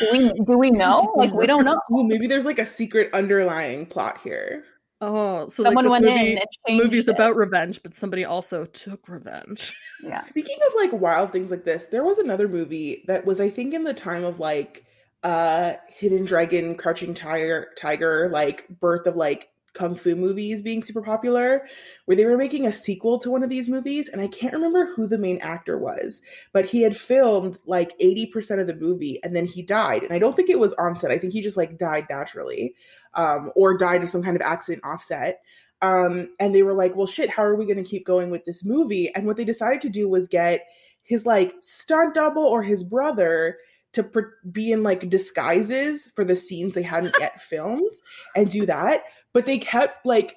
[0.00, 1.12] Do we do we know?
[1.16, 1.80] Like we don't know.
[1.90, 4.64] Well, maybe there's like a secret underlying plot here.
[5.00, 7.08] Oh, so Someone like went this movie, in and the changed movie's it.
[7.08, 9.74] about revenge, but somebody also took revenge.
[9.98, 10.18] Yeah.
[10.18, 13.74] Speaking of like wild things like this, there was another movie that was, I think,
[13.74, 14.84] in the time of like
[15.22, 21.02] uh Hidden Dragon, Crouching Tiger, Tiger, like birth of like kung fu movies being super
[21.02, 21.66] popular,
[22.04, 24.92] where they were making a sequel to one of these movies, and I can't remember
[24.94, 26.20] who the main actor was,
[26.52, 30.02] but he had filmed like 80% of the movie and then he died.
[30.02, 31.10] And I don't think it was on set.
[31.10, 32.74] I think he just like died naturally.
[33.14, 35.40] Um, or died of some kind of accident offset.
[35.82, 38.44] Um, and they were like, well, shit, how are we going to keep going with
[38.44, 39.12] this movie?
[39.14, 40.64] And what they decided to do was get
[41.02, 43.56] his like stunt double or his brother
[43.92, 44.08] to
[44.50, 47.92] be in like disguises for the scenes they hadn't yet filmed
[48.36, 49.02] and do that.
[49.32, 50.36] But they kept like,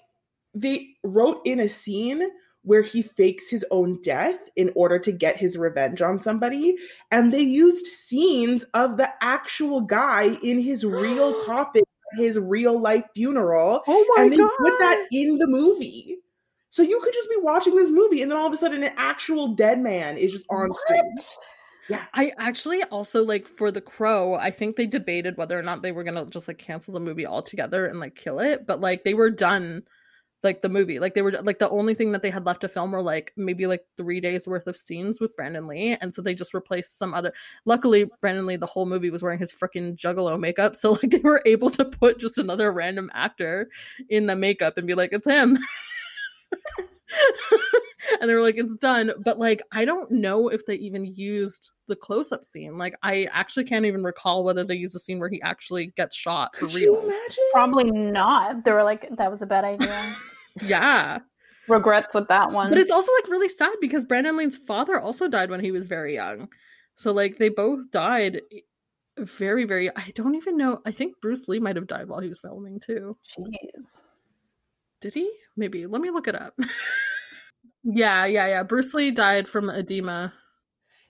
[0.54, 2.22] they wrote in a scene
[2.64, 6.76] where he fakes his own death in order to get his revenge on somebody.
[7.12, 11.84] And they used scenes of the actual guy in his real coffin,
[12.18, 14.50] his real life funeral Oh my and they god!
[14.60, 16.18] put that in the movie.
[16.70, 18.94] So you could just be watching this movie, and then all of a sudden, an
[18.98, 21.16] actual dead man is just on screen.
[21.94, 22.08] What?
[22.14, 25.92] I actually also like for the crow, I think they debated whether or not they
[25.92, 29.14] were gonna just like cancel the movie altogether and like kill it, but like they
[29.14, 29.84] were done
[30.44, 31.00] like the movie.
[31.00, 33.32] Like they were like the only thing that they had left to film were like
[33.38, 35.98] maybe like three days worth of scenes with Brandon Lee.
[36.02, 37.34] And so they just replaced some other
[37.66, 40.76] luckily Brandon Lee the whole movie was wearing his freaking juggalo makeup.
[40.76, 43.70] So like they were able to put just another random actor
[44.10, 45.58] in the makeup and be like, it's him.
[48.22, 49.12] and they were like, it's done.
[49.24, 52.78] But like, I don't know if they even used the close up scene.
[52.78, 56.16] Like, I actually can't even recall whether they used the scene where he actually gets
[56.16, 57.04] shot for Could you real.
[57.04, 57.44] imagine?
[57.52, 58.64] Probably not.
[58.64, 60.16] They were like, that was a bad idea.
[60.62, 61.18] Yeah.
[61.68, 62.70] Regrets with that one.
[62.70, 65.88] But it's also like really sad because Brandon Lee's father also died when he was
[65.88, 66.48] very young.
[66.96, 68.42] So like they both died
[69.18, 70.80] very, very I don't even know.
[70.86, 73.18] I think Bruce Lee might have died while he was filming too.
[73.36, 74.04] Jeez.
[75.02, 75.32] Did he?
[75.58, 75.88] Maybe.
[75.88, 76.54] Let me look it up.
[77.84, 78.64] yeah, yeah, yeah.
[78.64, 80.34] Bruce Lee died from edema.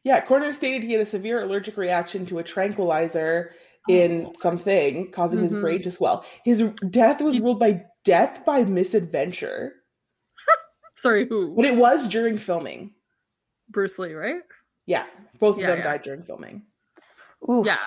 [0.04, 3.54] Yeah, Coroner stated he had a severe allergic reaction to a tranquilizer
[3.90, 4.34] in Oh.
[4.36, 5.62] something, causing his Mhm.
[5.62, 6.26] brain to swell.
[6.44, 9.74] His death was ruled by death by misadventure,
[10.98, 11.56] Sorry, who?
[11.56, 12.94] but it was during filming.
[13.70, 14.42] Bruce Lee, right?
[14.86, 15.06] Yeah,
[15.40, 15.84] both of them yeah.
[15.84, 16.66] died during filming.
[17.50, 17.66] Oof.
[17.66, 17.78] Yeah.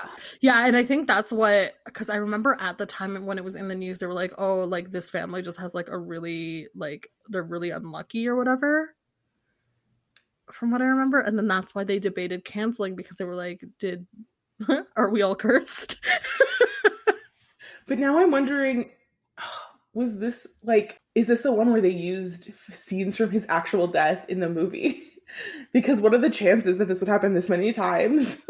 [0.41, 3.57] Yeah, and I think that's what because I remember at the time when it was
[3.57, 6.69] in the news, they were like, "Oh, like this family just has like a really
[6.75, 8.95] like they're really unlucky or whatever."
[10.53, 13.65] From what I remember, and then that's why they debated canceling because they were like,
[13.79, 14.07] "Did
[14.97, 15.97] are we all cursed?"
[17.87, 18.91] But now I'm wondering,
[19.95, 24.25] was this like, is this the one where they used scenes from his actual death
[24.29, 25.03] in the movie?
[25.73, 28.43] because what are the chances that this would happen this many times?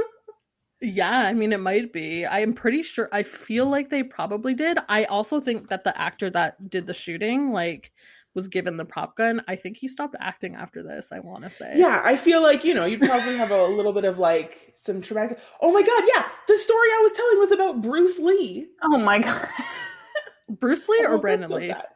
[0.81, 2.27] Yeah, I mean, it might be.
[2.27, 3.09] I am pretty sure.
[3.13, 3.71] I feel mm.
[3.71, 4.79] like they probably did.
[4.89, 7.93] I also think that the actor that did the shooting, like,
[8.35, 9.43] was given the prop gun.
[9.49, 11.09] I think he stopped acting after this.
[11.11, 11.73] I want to say.
[11.75, 15.01] yeah, I feel like, you know, you'd probably have a little bit of like some
[15.01, 15.41] traumatic.
[15.63, 18.69] Oh my God, yeah, the story I was telling was about Bruce Lee.
[18.83, 19.49] Oh my god.
[20.49, 21.69] Bruce Lee Oh, or that's Brandon so Lee?
[21.69, 21.87] sad.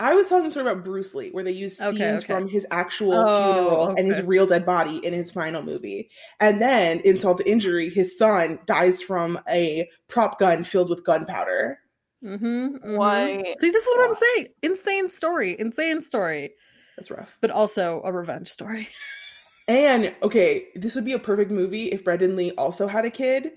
[0.00, 2.24] I was telling the story about Bruce Lee, where they used scenes Okay, okay.
[2.26, 6.10] from his actual Oh, funeral and his real dead body in his final movie.
[6.40, 11.78] And then, insult to injury, his son dies from a prop gun filled with gunpowder.
[12.24, 13.54] Mm-hmm, Why?
[13.60, 14.48] See, this is what I'm saying.
[14.62, 15.56] Insane story.
[15.58, 16.54] Insane story.
[16.96, 17.36] That's rough.
[17.40, 18.88] But also a revenge story.
[19.66, 23.50] And okay, this would be a perfect movie if Brendan Lee also had a kid.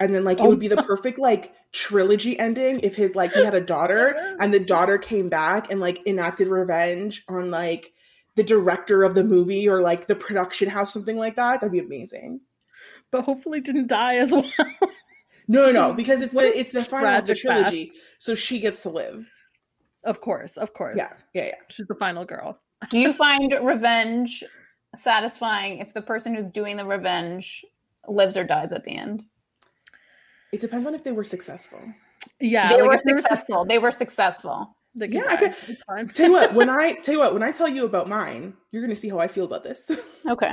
[0.00, 0.48] And then like it Oh.
[0.48, 4.52] would be the perfect like trilogy ending if his like he had a daughter and
[4.52, 7.92] the daughter came back and like enacted revenge on like
[8.36, 11.60] the director of the movie or like the production house, something like that.
[11.60, 12.40] That'd be amazing.
[13.10, 14.44] But hopefully didn't die as well.
[15.48, 17.68] No, no, no, because it's the it's the final of the tragic path.
[17.70, 19.28] trilogy, so she gets to live.
[20.04, 20.96] of course, of course.
[20.96, 21.54] Yeah, yeah, yeah.
[21.68, 22.58] She's the final girl.
[22.88, 24.42] Do you find revenge
[24.94, 27.64] satisfying if the person who's doing the revenge
[28.08, 29.24] lives or dies at the end?
[30.52, 31.80] It depends on if they were successful.
[32.40, 33.64] Yeah, they like were if there was successful.
[33.64, 34.76] They were successful.
[34.94, 35.36] they Yeah, I die.
[35.36, 36.14] could- It's.
[36.14, 38.82] Tell you what, when I tell you what, when I tell you about mine, you're
[38.82, 39.90] gonna see how I feel about this.
[40.28, 40.52] Okay.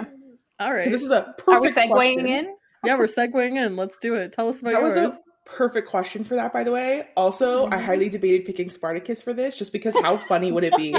[0.59, 0.89] All right.
[0.89, 2.25] This is a perfect Are we segueing question.
[2.27, 2.55] in?
[2.83, 3.75] yeah, we're segueing in.
[3.75, 4.33] Let's do it.
[4.33, 5.13] Tell us about That was yours.
[5.13, 7.07] a perfect question for that, by the way.
[7.15, 7.81] Also, I Mhm.
[7.81, 10.93] highly debated picking Spartacus for this just because how funny would it be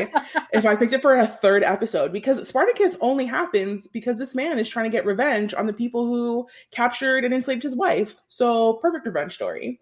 [0.52, 2.12] if I picked it for a third episode?
[2.12, 6.06] Because Spartacus only happens because this man is trying to get revenge on the people
[6.06, 8.22] who captured and enslaved his wife.
[8.28, 9.80] So, perfect revenge story.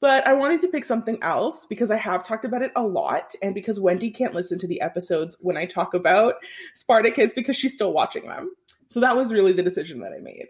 [0.00, 3.34] But I wanted to pick something else because I have talked about it a lot,
[3.42, 6.34] and because Wendy can't listen to the episodes when I talk about
[6.74, 8.54] Spartacus because she's still watching them.
[8.90, 10.46] So that was really the decision that I made.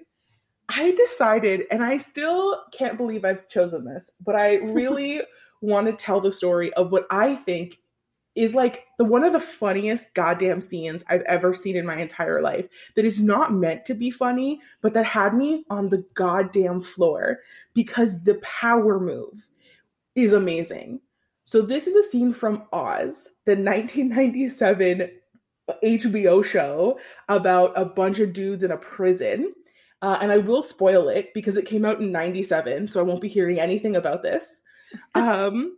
[0.68, 5.22] I decided, and I still can't believe I've chosen this, but I really
[5.60, 7.78] want to tell the story of what I think
[8.34, 12.40] is like the one of the funniest goddamn scenes I've ever seen in my entire
[12.40, 16.80] life that is not meant to be funny, but that had me on the goddamn
[16.80, 17.40] floor
[17.74, 19.48] because the power move
[20.14, 21.00] is amazing.
[21.44, 25.10] So this is a scene from Oz, the 1997
[25.82, 29.52] HBO show about a bunch of dudes in a prison.
[30.00, 33.20] Uh, and I will spoil it because it came out in 97, so I won't
[33.20, 34.60] be hearing anything about this.
[35.14, 35.76] Um,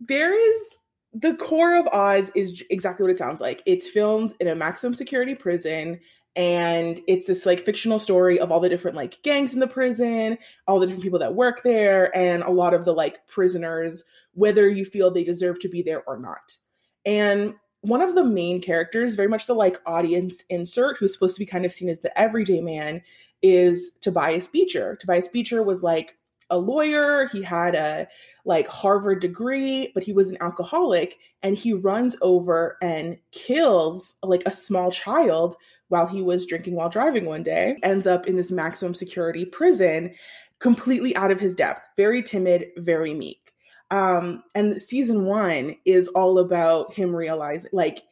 [0.00, 0.76] there is
[1.14, 3.62] the core of Oz is exactly what it sounds like.
[3.66, 6.00] It's filmed in a maximum security prison,
[6.34, 10.38] and it's this like fictional story of all the different like gangs in the prison,
[10.66, 14.68] all the different people that work there, and a lot of the like prisoners, whether
[14.68, 16.56] you feel they deserve to be there or not.
[17.04, 21.40] And one of the main characters, very much the like audience insert, who's supposed to
[21.40, 23.02] be kind of seen as the everyday man,
[23.42, 24.96] is Tobias Beecher.
[24.96, 26.16] Tobias Beecher was like
[26.50, 27.28] a lawyer.
[27.32, 28.08] He had a
[28.44, 34.42] like Harvard degree, but he was an alcoholic and he runs over and kills like
[34.46, 35.56] a small child
[35.88, 37.76] while he was drinking while driving one day.
[37.82, 40.14] Ends up in this maximum security prison,
[40.58, 43.52] completely out of his depth, very timid, very meek.
[43.90, 48.02] Um, and season one is all about him realizing, like,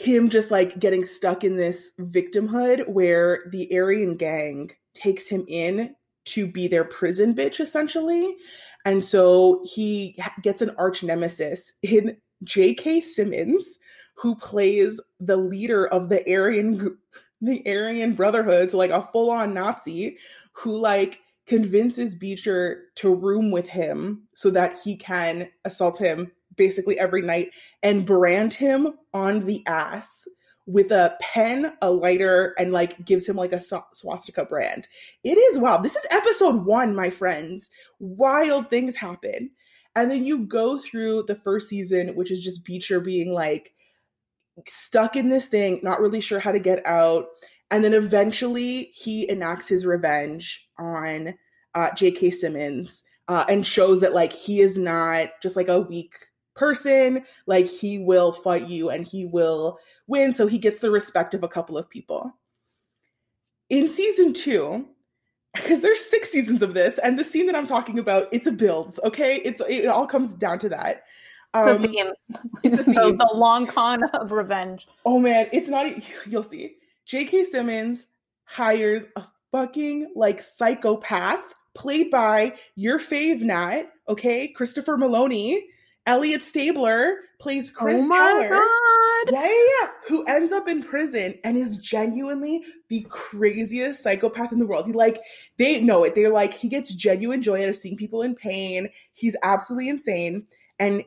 [0.00, 5.94] him just like getting stuck in this victimhood where the Aryan gang takes him in
[6.24, 8.34] to be their prison bitch, essentially.
[8.84, 13.00] And so he gets an arch nemesis in J.K.
[13.00, 13.78] Simmons,
[14.14, 16.96] who plays the leader of the Aryan
[17.42, 20.18] the Aryan Brotherhood, so like a full on Nazi,
[20.52, 26.98] who like convinces Beecher to room with him so that he can assault him basically
[26.98, 30.26] every night and brand him on the ass
[30.66, 34.86] with a pen, a lighter, and like gives him like a swastika brand.
[35.24, 35.82] It is wild.
[35.82, 37.70] This is episode one, my friends.
[37.98, 39.50] Wild things happen.
[39.96, 43.72] And then you go through the first season, which is just Beecher being like
[44.66, 47.26] stuck in this thing, not really sure how to get out.
[47.70, 51.34] And then eventually he enacts his revenge on
[51.74, 52.30] uh, J.K.
[52.30, 56.14] Simmons uh, and shows that like he is not just like a weak
[56.60, 57.24] person.
[57.46, 60.32] Like he will fight you and he will win.
[60.32, 62.32] So he gets the respect of a couple of people.
[63.70, 64.86] In season two,
[65.54, 68.52] because there's six seasons of this, and the scene that I'm talking about, it's a
[68.52, 69.00] builds.
[69.04, 71.02] Okay, it's it all comes down to that.
[71.54, 72.12] It's a Um, theme.
[72.62, 73.16] it's a the, theme.
[73.18, 74.86] the long con of revenge.
[75.04, 75.86] Oh man, it's not.
[76.26, 76.76] You'll see.
[77.06, 77.42] J.K.
[77.44, 78.06] Simmons
[78.44, 85.60] hires a fucking like psychopath played by your fave Nat, okay, Christopher Meloni.
[86.06, 88.48] Elliot Stabler plays Chris oh my Keller.
[88.50, 89.32] god!
[89.32, 89.88] Yeah, yeah, yeah.
[90.08, 94.86] Who ends up in prison and is genuinely the craziest psychopath in the world.
[94.86, 95.20] He like
[95.58, 96.14] they know it.
[96.14, 98.88] They're like he gets genuine joy out of seeing people in pain.
[99.12, 100.46] He's absolutely insane.
[100.78, 101.04] And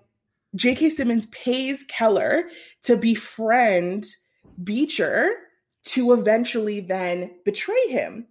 [0.55, 0.91] J.K.
[0.91, 2.45] Simmons pays Keller
[2.83, 4.05] to befriend
[4.63, 5.31] Beecher
[5.85, 8.27] to eventually then betray him.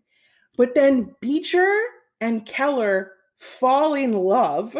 [0.56, 1.74] But then Beecher
[2.20, 4.76] and Keller fall in love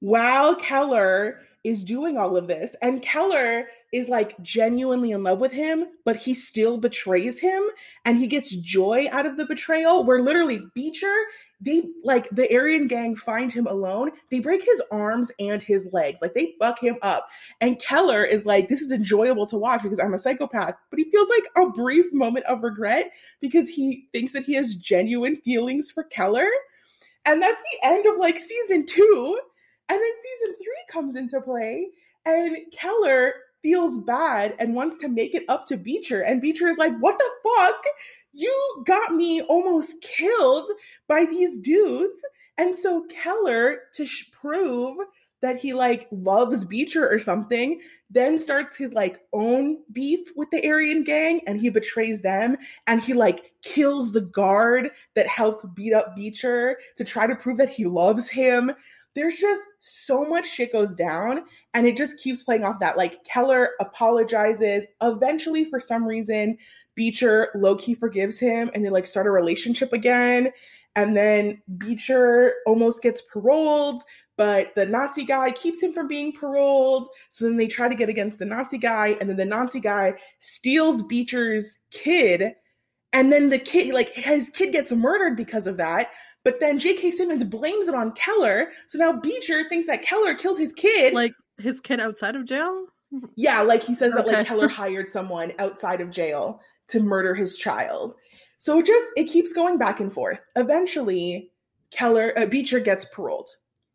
[0.00, 2.74] while Keller is doing all of this.
[2.80, 7.62] And Keller is like genuinely in love with him, but he still betrays him
[8.04, 10.02] and he gets joy out of the betrayal.
[10.04, 11.14] Where literally Beecher,
[11.60, 14.12] they like the Aryan gang find him alone.
[14.30, 16.22] They break his arms and his legs.
[16.22, 17.28] Like they fuck him up.
[17.60, 20.76] And Keller is like, this is enjoyable to watch because I'm a psychopath.
[20.88, 24.74] But he feels like a brief moment of regret because he thinks that he has
[24.74, 26.48] genuine feelings for Keller.
[27.26, 29.40] And that's the end of like season two.
[29.90, 31.88] And then season three comes into play,
[32.24, 36.20] and Keller feels bad and wants to make it up to Beecher.
[36.20, 37.82] And Beecher is like, What the fuck?
[38.32, 40.70] You got me almost killed
[41.08, 42.24] by these dudes.
[42.56, 44.96] And so Keller, to sh- prove
[45.42, 50.64] that he like loves Beecher or something, then starts his like own beef with the
[50.64, 55.94] Aryan gang and he betrays them and he like kills the guard that helped beat
[55.94, 58.70] up Beecher to try to prove that he loves him
[59.14, 61.42] there's just so much shit goes down
[61.74, 66.56] and it just keeps playing off that like keller apologizes eventually for some reason
[66.94, 70.50] beecher low-key forgives him and they like start a relationship again
[70.96, 74.02] And then Beecher almost gets paroled,
[74.36, 77.06] but the Nazi guy keeps him from being paroled.
[77.28, 80.14] So then they try to get against the Nazi guy, and then the Nazi guy
[80.40, 82.54] steals Beecher's kid.
[83.12, 86.10] And then the kid, like his kid gets murdered because of that.
[86.44, 87.10] But then J.K.
[87.10, 88.70] Simmons blames it on Keller.
[88.86, 91.12] So now Beecher thinks that Keller killed his kid.
[91.12, 92.86] Like his kid outside of jail?
[93.36, 97.58] Yeah, like he says that like Keller hired someone outside of jail to murder his
[97.58, 98.14] child.
[98.58, 100.42] So it just it keeps going back and forth.
[100.56, 101.50] Eventually,
[101.90, 103.48] Keller uh, Beecher gets paroled.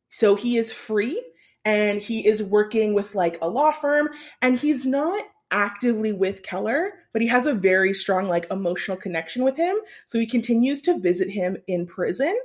[0.09, 1.23] So he is free
[1.63, 4.09] and he is working with like a law firm
[4.41, 9.43] and he's not actively with Keller, but he has a very strong like emotional connection
[9.43, 9.75] with him.
[10.05, 12.35] So he continues to visit him in prison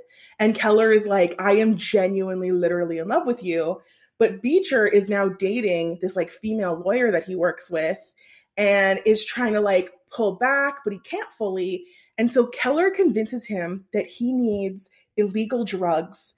[0.40, 3.82] and Keller is like I am genuinely literally in love with you.
[4.18, 8.14] But Beecher is now dating this like female lawyer that he works with
[8.56, 11.84] and is trying to like pull back, but he can't fully.
[12.18, 16.34] And so Keller convinces him that he needs illegal drugs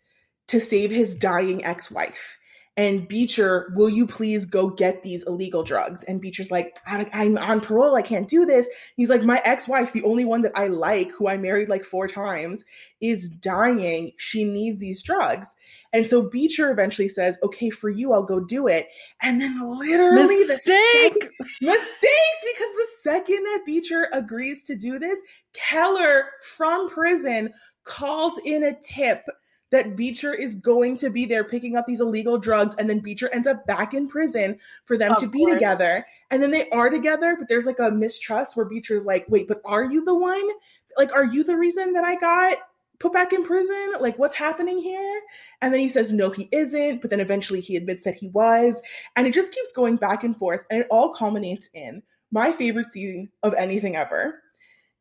[0.49, 2.37] to save his dying ex wife.
[2.75, 6.05] And Beecher, will you please go get these illegal drugs?
[6.05, 7.97] And Beecher's like, I, I'm on parole.
[7.97, 8.71] I can't do this.
[8.97, 11.85] He's like, my ex wife, the only one that I like, who I married like
[11.85, 12.65] four times,
[12.99, 14.13] is dying.
[14.17, 15.55] She needs these drugs.
[15.93, 18.89] And so Beecher eventually says, okay, for you, I'll go do it.
[19.21, 21.13] And then literally the Mistake!
[21.13, 27.53] second, mistakes because the second that Beecher agrees to do this, Keller from prison
[27.85, 29.27] calls in a tip
[29.73, 33.31] that Beecher is going to be there picking up these illegal drugs, and then Beecher
[33.33, 35.55] ends up back in prison for them Of to be course.
[35.55, 36.07] together.
[36.31, 39.61] And then they are together, but there's like a mistrust where Beecher's like, wait, but
[39.65, 40.47] are you the one?
[40.97, 42.59] Like, are you the reason that I got
[42.99, 43.95] put back in prison?
[43.99, 45.23] Like, what's happening here?
[45.63, 47.01] And then he says, no, he isn't.
[47.01, 48.83] But then eventually he admits that he was.
[49.17, 50.61] And it just keeps going back and forth.
[50.71, 54.43] And it all culminates in my favorite scene of anything ever.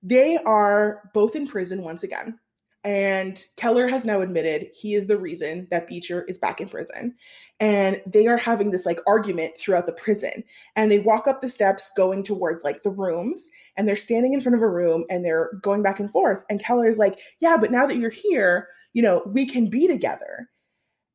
[0.01, 2.39] They are both in prison once again.
[2.83, 7.13] And Keller has now admitted he is the reason that Beecher is back in prison.
[7.59, 10.43] And they are having this like argument throughout the prison.
[10.75, 13.51] And they walk up the steps going towards like the rooms.
[13.77, 16.43] And they're standing in front of a room and they're going back and forth.
[16.49, 19.87] And Keller is like, Yeah, but now that you're here, you know, we can be
[19.87, 20.49] together.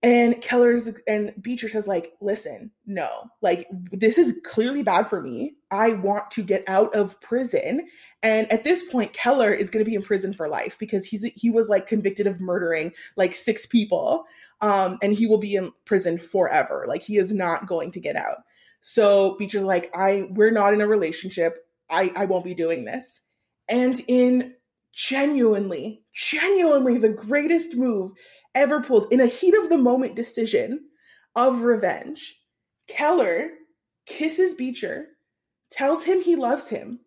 [0.07, 5.57] And Keller's and Beecher says, like, listen, no, like this is clearly bad for me.
[5.73, 7.89] I want to get out of prison.
[8.23, 11.25] And at this point, Keller is going to be in prison for life because he's
[11.35, 14.27] he was like convicted of murdering like six people,
[14.61, 16.85] um, and he will be in prison forever.
[16.87, 18.45] Like he is not going to get out.
[18.83, 21.67] So Beecher's like, I we're not in a relationship.
[21.91, 23.23] I I won't be doing this.
[23.69, 24.55] And in
[24.97, 28.13] genuinely, genuinely the greatest move
[28.55, 30.89] ever pulled in a heat of the moment decision
[31.37, 32.41] of revenge,
[32.89, 33.51] Keller
[34.07, 35.09] kisses Beecher,
[35.71, 37.01] tells him he loves him,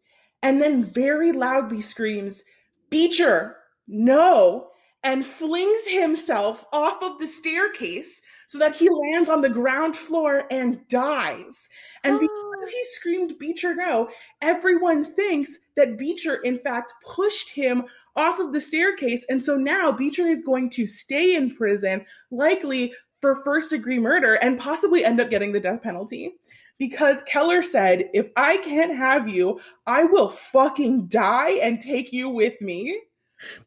[0.44, 2.44] and then very loudly screams,
[2.92, 4.69] Beecher, no,
[5.04, 10.46] and flings himself off of the staircase so that he lands on the ground floor
[10.52, 11.70] and dies.
[12.04, 12.20] And oh.
[12.20, 14.10] because he screamed Beecher no,
[14.42, 17.84] everyone thinks that Beecher, in fact, pushed him
[18.16, 19.26] off of the staircase.
[19.30, 24.34] And so now Beecher is going to stay in prison, likely for first degree murder,
[24.36, 26.34] and possibly end up getting the death penalty.
[26.78, 32.30] Because Keller said, if I can't have you, I will fucking die and take you
[32.30, 33.02] with me.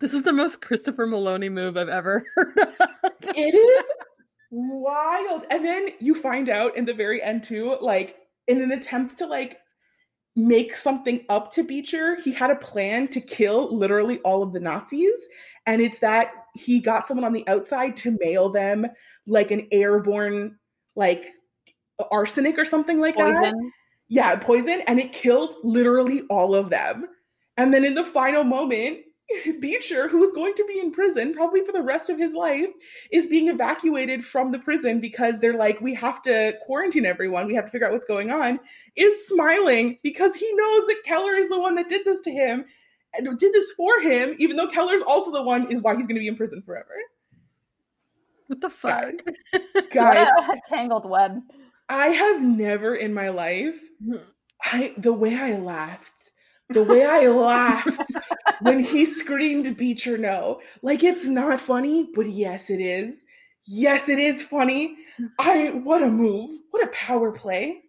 [0.00, 2.68] This is the most Christopher Meloni move I've ever heard of.
[3.22, 3.84] It is
[4.50, 5.44] wild.
[5.50, 8.16] And then you find out in the very end, too, like
[8.46, 9.58] in an attempt to like
[10.36, 14.60] make something up to Beecher, he had a plan to kill literally all of the
[14.60, 15.28] Nazis.
[15.66, 18.86] And it's that he got someone on the outside to mail them
[19.26, 20.58] like an airborne,
[20.96, 21.24] like
[22.10, 23.54] arsenic or something like that.
[24.08, 27.06] Yeah, poison, and it kills literally all of them.
[27.56, 28.98] And then in the final moment,
[29.60, 32.70] Beecher, who is going to be in prison probably for the rest of his life,
[33.10, 37.46] is being evacuated from the prison because they're like, we have to quarantine everyone.
[37.46, 38.60] We have to figure out what's going on.
[38.96, 42.64] Is smiling because he knows that Keller is the one that did this to him
[43.14, 46.16] and did this for him, even though Keller's also the one is why he's going
[46.16, 46.94] to be in prison forever.
[48.46, 49.04] What the fuck?
[49.04, 49.24] Guys,
[49.92, 51.40] guys, a tangled web.
[51.88, 54.22] I have never in my life, mm-hmm.
[54.62, 56.31] I the way I laughed,
[56.72, 58.12] the way I laughed
[58.60, 60.60] when he screamed Beecher no.
[60.82, 63.24] Like it's not funny, but yes it is.
[63.64, 64.96] Yes, it is funny.
[65.38, 66.50] I what a move.
[66.70, 67.82] What a power play.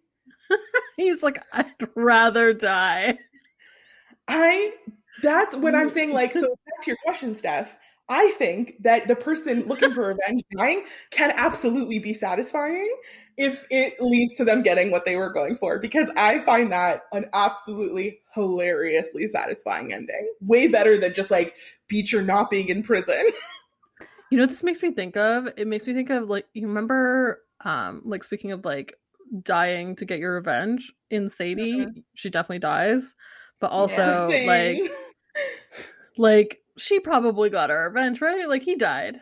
[0.96, 3.18] He's like, I'd rather die.
[4.28, 4.72] I
[5.22, 7.76] that's what I'm saying like so back to your question, Steph.
[8.08, 12.94] I think that the person looking for revenge dying can absolutely be satisfying
[13.38, 15.78] if it leads to them getting what they were going for.
[15.78, 20.30] Because I find that an absolutely hilariously satisfying ending.
[20.42, 21.56] Way better than just like
[21.88, 23.24] Beecher not being in prison.
[24.30, 25.46] You know what this makes me think of?
[25.56, 28.98] It makes me think of like you remember um like speaking of like
[29.42, 32.02] dying to get your revenge in Sadie, Mhm.
[32.14, 33.14] she definitely dies.
[33.60, 34.80] But also like
[36.18, 38.48] like she probably got her revenge, right?
[38.48, 39.20] Like he died.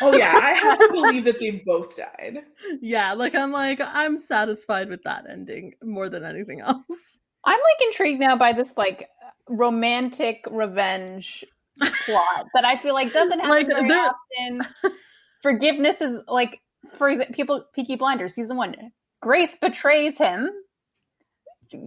[0.00, 2.38] oh yeah, I have to believe that they both died.
[2.80, 7.18] yeah, like I'm like I'm satisfied with that ending more than anything else.
[7.44, 9.08] I'm like intrigued now by this like
[9.48, 11.44] romantic revenge
[11.80, 14.62] plot that I feel like doesn't happen Like, very there- often.
[15.42, 16.60] Forgiveness is like,
[16.98, 18.76] for example, people Peaky Blinders season one.
[19.22, 20.50] Grace betrays him,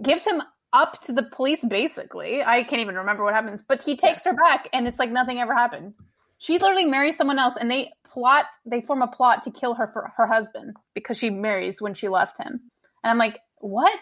[0.02, 0.42] gives him
[0.74, 1.64] up to the police.
[1.66, 5.12] Basically, I can't even remember what happens, but he takes her back, and it's like
[5.12, 5.94] nothing ever happened.
[6.40, 8.46] She literally marries someone else, and they plot.
[8.66, 12.10] They form a plot to kill her for her husband because she marries when she
[12.10, 12.60] left him.
[13.04, 13.98] And I'm like, what?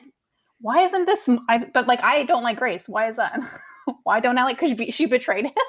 [0.60, 1.30] Why isn't this?
[1.50, 2.88] I, but like, I don't like Grace.
[2.88, 3.40] Why is that?
[4.04, 4.60] Why don't I like?
[4.60, 5.54] Because she, she betrayed him.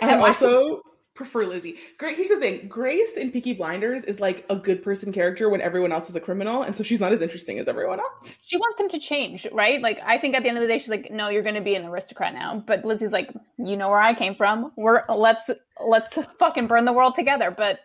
[0.00, 0.80] And why- also
[1.14, 1.76] prefer Lizzie.
[1.98, 2.16] Great.
[2.16, 5.92] Here's the thing: Grace in Peaky Blinders is like a good person character when everyone
[5.92, 8.38] else is a criminal, and so she's not as interesting as everyone else.
[8.46, 9.80] she wants him to change, right?
[9.80, 11.60] Like, I think at the end of the day, she's like, "No, you're going to
[11.60, 14.72] be an aristocrat now." But Lizzie's like, "You know where I came from.
[14.76, 15.50] We're let's
[15.84, 17.78] let's fucking burn the world together." But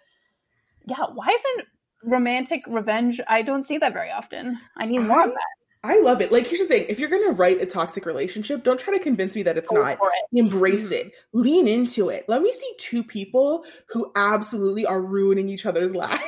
[0.88, 1.67] yeah, why isn't
[2.03, 3.21] romantic revenge?
[3.27, 4.57] I don't see that very often.
[4.75, 5.59] I need more of that.
[5.84, 6.32] I love it.
[6.32, 9.36] Like, here's the thing: if you're gonna write a toxic relationship, don't try to convince
[9.36, 9.93] me that it's Go not.
[9.93, 9.99] it.
[10.34, 11.07] Embrace mm-hmm.
[11.07, 11.13] it.
[11.32, 12.25] Lean into it.
[12.27, 16.23] Let me see two people who absolutely are ruining each other's lives.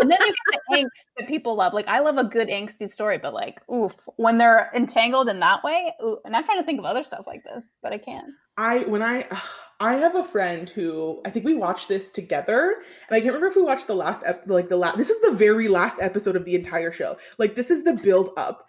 [0.00, 1.74] And then you get the angst that people love.
[1.74, 5.62] Like, I love a good angsty story, but like, oof, when they're entangled in that
[5.62, 5.92] way.
[6.02, 8.28] Ooh, and I'm trying to think of other stuff like this, but I can't.
[8.58, 9.26] I when I
[9.80, 13.46] I have a friend who I think we watched this together, and I can't remember
[13.46, 14.98] if we watched the last ep- like the last.
[14.98, 17.16] This is the very last episode of the entire show.
[17.38, 18.67] Like this is the build up.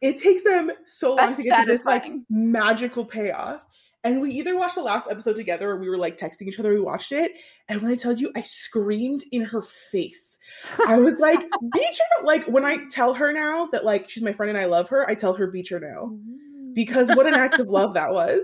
[0.00, 3.64] It takes them so long That's to get to this like magical payoff.
[4.02, 6.72] And we either watched the last episode together or we were like texting each other.
[6.72, 7.32] We watched it,
[7.68, 10.38] and when I tell you, I screamed in her face.
[10.86, 11.38] I was like,
[11.74, 14.88] "Beecher!" Like when I tell her now that like she's my friend and I love
[14.88, 16.18] her, I tell her "Beecher no,"
[16.72, 18.42] because what an act of love that was.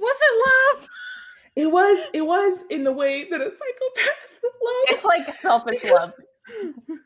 [0.00, 0.88] Was it love?
[1.56, 4.90] It was it was in the way that a psychopath loves.
[4.90, 6.12] It's like selfish Because- love.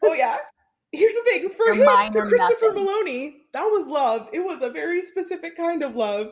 [0.05, 0.37] oh yeah.
[0.93, 2.87] Here's the thing for him, for Christopher nothing.
[2.87, 4.29] Meloni, that was love.
[4.33, 6.29] It was a very specific kind of love.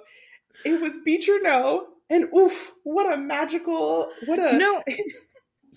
[0.64, 4.82] It was Beecher no, and oof, what a magical, what a No.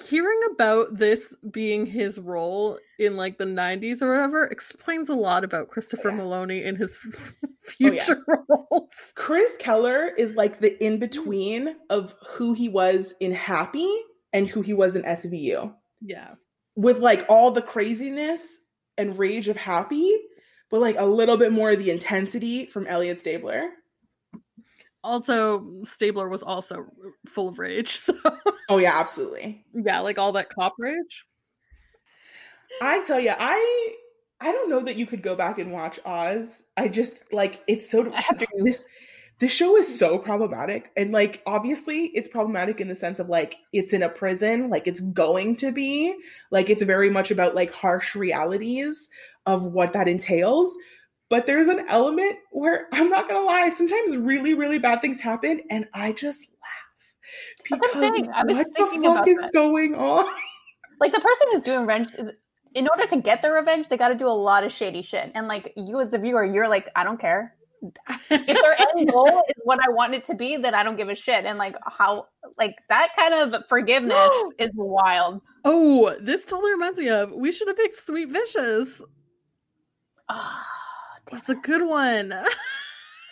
[0.09, 5.43] Hearing about this being his role in like the 90s or whatever explains a lot
[5.43, 6.17] about Christopher Yeah.
[6.17, 6.99] Meloni in his
[7.45, 8.17] Oh, future
[8.49, 8.89] roles.
[9.15, 13.87] Chris Keller is like the in between of who he was in Happy
[14.33, 15.73] and who he was in SVU.
[16.01, 16.33] Yeah.
[16.75, 18.59] with like all the craziness
[18.97, 20.15] and rage of Happy,
[20.69, 23.69] but like a little bit more of the intensity from Elliot Stabler.
[25.03, 26.85] Also, Stabler was also
[27.27, 27.97] full of rage.
[27.99, 28.13] So,
[28.69, 29.65] Oh yeah, absolutely.
[29.73, 31.25] yeah, like all that cop rage.
[32.81, 33.93] I tell you, I
[34.39, 36.63] I don't know that you could go back and watch Oz.
[36.75, 38.11] I just like it's so
[38.57, 38.85] this
[39.39, 39.97] this show is mm.
[39.97, 44.09] so problematic and like obviously it's problematic in the sense of like it's in a
[44.09, 46.15] prison like it's going to be
[46.51, 49.09] like it's very much about like harsh realities
[49.45, 50.75] of what that entails.
[51.29, 55.61] But there's an element where i'm not gonna lie sometimes really really bad things happen
[55.69, 57.69] and i just laugh.
[57.69, 58.31] That's what I'm because saying.
[58.33, 59.53] I was what the fuck is that.
[59.53, 60.25] going on?
[60.99, 62.31] Like the person who's doing revenge is
[62.75, 65.31] in order to get their revenge they got to do a lot of shady shit.
[65.35, 67.55] And like you as the viewer you're like i don't care
[68.29, 71.09] if their end goal is what i want it to be then i don't give
[71.09, 72.25] a shit and like how
[72.57, 77.67] like that kind of forgiveness is wild oh, this totally reminds me of we should
[77.67, 79.01] have picked Sweet Vicious.
[80.29, 80.65] Ah,
[81.25, 81.37] damn.
[81.37, 82.33] That's a good one.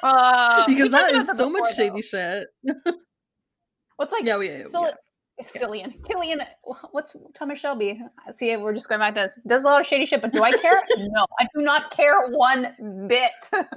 [0.03, 1.89] Uh, because that is so much though.
[1.89, 2.47] shady shit.
[3.95, 4.63] what's like Yeah, we yeah,
[5.47, 6.05] Cillian.
[6.05, 6.41] Killian,
[6.91, 8.01] what's Thomas Shelby?
[8.33, 9.31] See, we're just going back to this.
[9.45, 10.81] Does a lot of shady shit, but do I care?
[10.97, 13.31] no, I do not care one bit.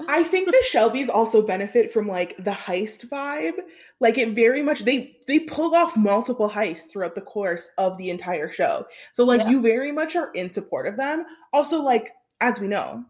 [0.09, 3.59] I think the Shelbys also benefit from like the heist vibe.
[4.01, 8.11] Like it very much they they pull off multiple heists throughout the course of the
[8.11, 8.87] entire show.
[9.12, 9.51] So like Yeah.
[9.51, 11.25] you very much are in support of them.
[11.53, 12.11] Also like
[12.41, 13.05] as we know,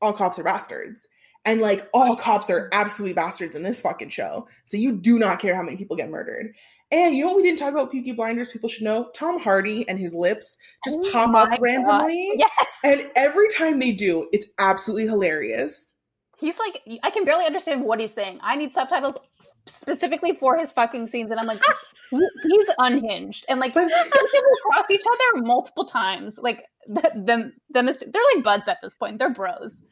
[0.00, 1.08] all cops are bastards.
[1.46, 4.46] And like all cops are absolutely bastards in this fucking show.
[4.66, 6.54] So you do not care how many people get murdered.
[6.92, 9.10] And you know what we didn't talk about Peaky Blinders people should know?
[9.14, 11.58] Tom Hardy and his lips just Oh pop up God.
[11.60, 12.32] randomly.
[12.36, 12.50] yes.
[12.82, 15.96] And every time they do, it's absolutely hilarious.
[16.38, 18.40] He's like, I can barely understand what he's saying.
[18.42, 19.18] I need subtitles
[19.66, 21.60] specifically for his fucking scenes, and I'm like,
[22.10, 26.38] he's unhinged, and like they will cross each other multiple times.
[26.38, 29.18] Like them, them, they're like buds at this point.
[29.18, 29.82] They're bros,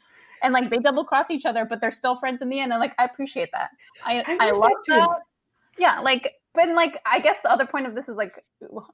[0.42, 2.72] and like they double cross each other, but they're still friends in the end.
[2.72, 3.68] And like I appreciate that.
[4.06, 5.18] I I, I love that, that.
[5.78, 8.44] Yeah, like but like i guess the other point of this is like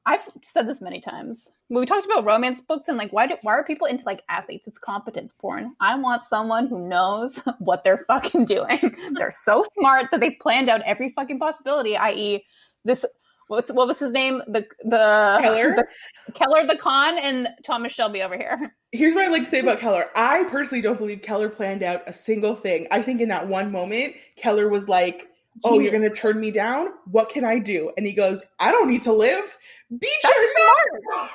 [0.06, 1.48] i've said this many times.
[1.68, 4.22] When we talked about romance books and like why do why are people into like
[4.28, 4.68] athletes?
[4.68, 5.74] It's competence porn.
[5.80, 8.96] I want someone who knows what they're fucking doing.
[9.14, 12.44] They're so smart that they've planned out every fucking possibility i.e
[12.84, 13.04] this
[13.48, 14.42] what's what was his name?
[14.46, 15.74] The the keller?
[16.26, 18.74] the, keller the con and thomas shelby over here.
[18.92, 20.10] Here's what i'd like to say about keller.
[20.14, 22.86] I personally don't believe keller planned out a single thing.
[22.90, 25.28] I think in that one moment keller was like
[25.62, 26.88] oh, you're going to turn me down?
[27.11, 27.92] What can I do?
[27.96, 29.59] And he goes, I don't need to live.
[29.90, 31.30] Beat That's your smart.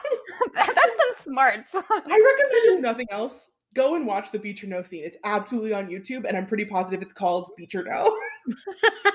[0.76, 1.72] That's some smarts.
[1.76, 5.04] I recommend if nothing else, go and watch the Beecher No scene.
[5.04, 8.14] It's absolutely on YouTube, and I'm pretty positive it's called Beecher No.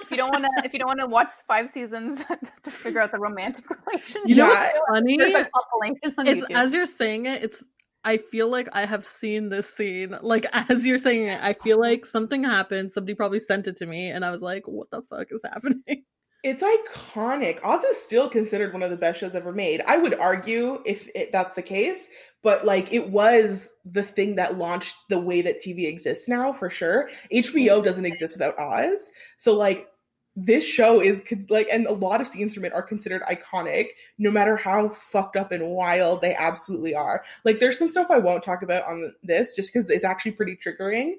[0.03, 2.21] if you don't want to, if you don't want to watch five seasons
[2.63, 5.17] to figure out the romantic relationship, you know what's funny?
[5.17, 6.57] There's a compilation on it's, YouTube.
[6.57, 7.65] As you're saying it, it's
[8.05, 10.17] I feel like I have seen this scene.
[10.21, 12.93] Like as you're saying it, I feel like something happened.
[12.93, 16.05] Somebody probably sent it to me, and I was like, "What the fuck is happening?"
[16.45, 17.65] It's iconic.
[17.65, 19.81] Oz is still considered one of the best shows ever made.
[19.89, 22.11] I would argue if it, that's the case,
[22.43, 26.69] but like it was the thing that launched the way that TV exists now for
[26.69, 27.09] sure.
[27.33, 29.11] HBO doesn't exist without Oz.
[29.39, 29.89] So like
[30.37, 34.31] this show is like and a lot of scenes from it are considered iconic no
[34.31, 38.43] matter how fucked up and wild they absolutely are like there's some stuff i won't
[38.43, 41.13] talk about on this just because it's actually pretty triggering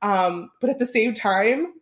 [0.00, 1.74] um but at the same time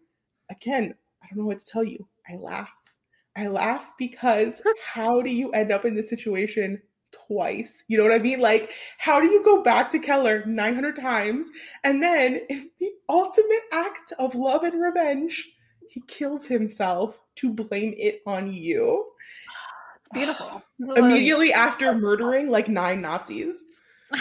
[0.51, 2.97] again i don't know what to tell you i laugh
[3.37, 4.63] i laugh because
[4.95, 6.81] how do you end up in this situation
[7.27, 7.83] twice.
[7.89, 8.41] You know what I mean?
[8.41, 11.51] Like, how do you go back to Keller 900 times
[11.83, 15.51] and then in the ultimate act of love and revenge,
[15.91, 19.07] he kills himself to blame it on you.
[19.97, 20.63] It's beautiful.
[20.97, 23.65] Immediately after murdering like nine Nazis.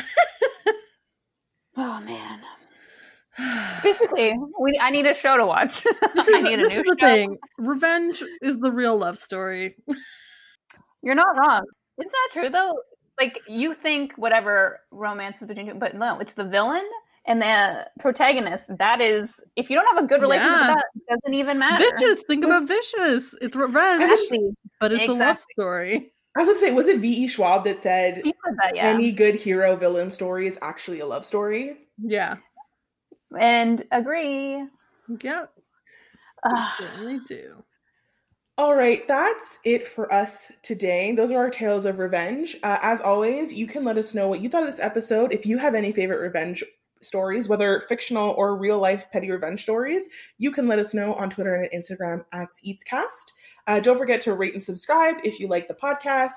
[1.78, 2.40] oh man.
[3.38, 5.86] It's basically, we, I need a show to watch.
[6.16, 7.06] This is, this is the show.
[7.06, 7.38] thing.
[7.60, 9.78] Revenge is the real love story.
[11.04, 11.62] You're not wrong.
[12.00, 12.74] Is that true though?
[13.20, 16.84] Like you think whatever romance is between you, but no, it's the villain
[17.26, 20.68] and the protagonist that is if you don't have a good relationship yeah.
[20.68, 24.52] with that it doesn't even matter vicious think about vicious it's revenge exactly.
[24.80, 25.16] but it's exactly.
[25.16, 27.28] a love story I was going to say, was it V.E.
[27.28, 28.86] Schwab that said, said that, yeah.
[28.86, 31.76] any good hero villain story is actually a love story?
[31.98, 32.38] Yeah.
[33.38, 34.64] And agree.
[35.22, 35.46] Yeah.
[36.44, 37.64] Uh, certainly do.
[38.58, 41.14] All right, that's it for us today.
[41.14, 42.58] Those are our tales of revenge.
[42.62, 45.32] Uh, as always, you can let us know what you thought of this episode.
[45.32, 46.64] If you have any favorite revenge
[47.02, 51.30] stories, whether fictional or real life petty revenge stories, you can let us know on
[51.30, 53.32] Twitter and Instagram at Eatscast.
[53.68, 56.34] Uh, don't forget to rate and subscribe if you like the podcast.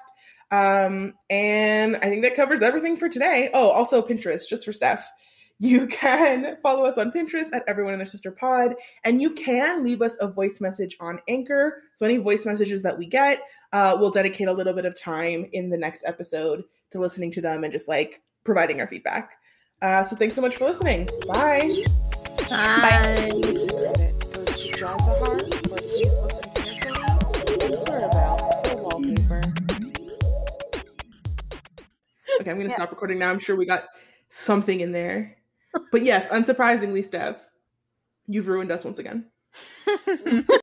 [0.51, 3.51] Um, and I think that covers everything for today.
[3.55, 5.11] Oh, also Pinterest, just for Steph.
[5.59, 9.85] You can follow us on Pinterest at Everyone and Their Sister Pod, and you can
[9.85, 11.83] leave us a voice message on Anchor.
[11.95, 13.41] So, any voice messages that we get,
[13.73, 17.41] uh, we'll dedicate a little bit of time in the next episode to listening to
[17.41, 19.37] them and just like providing our feedback.
[19.83, 21.09] Uh, so thanks so much for listening.
[21.27, 21.83] Bye.
[22.49, 22.77] Bye.
[22.81, 23.29] Bye.
[23.69, 29.43] credit goes to John Zahar for Please Listen Carefully and Clarabelle for Wallpaper.
[32.41, 32.75] Okay, I'm going to yeah.
[32.77, 33.31] stop recording now.
[33.31, 33.87] I'm sure we got
[34.29, 35.37] something in there.
[35.91, 37.51] But yes, unsurprisingly, Steph,
[38.29, 39.27] you've ruined us once again.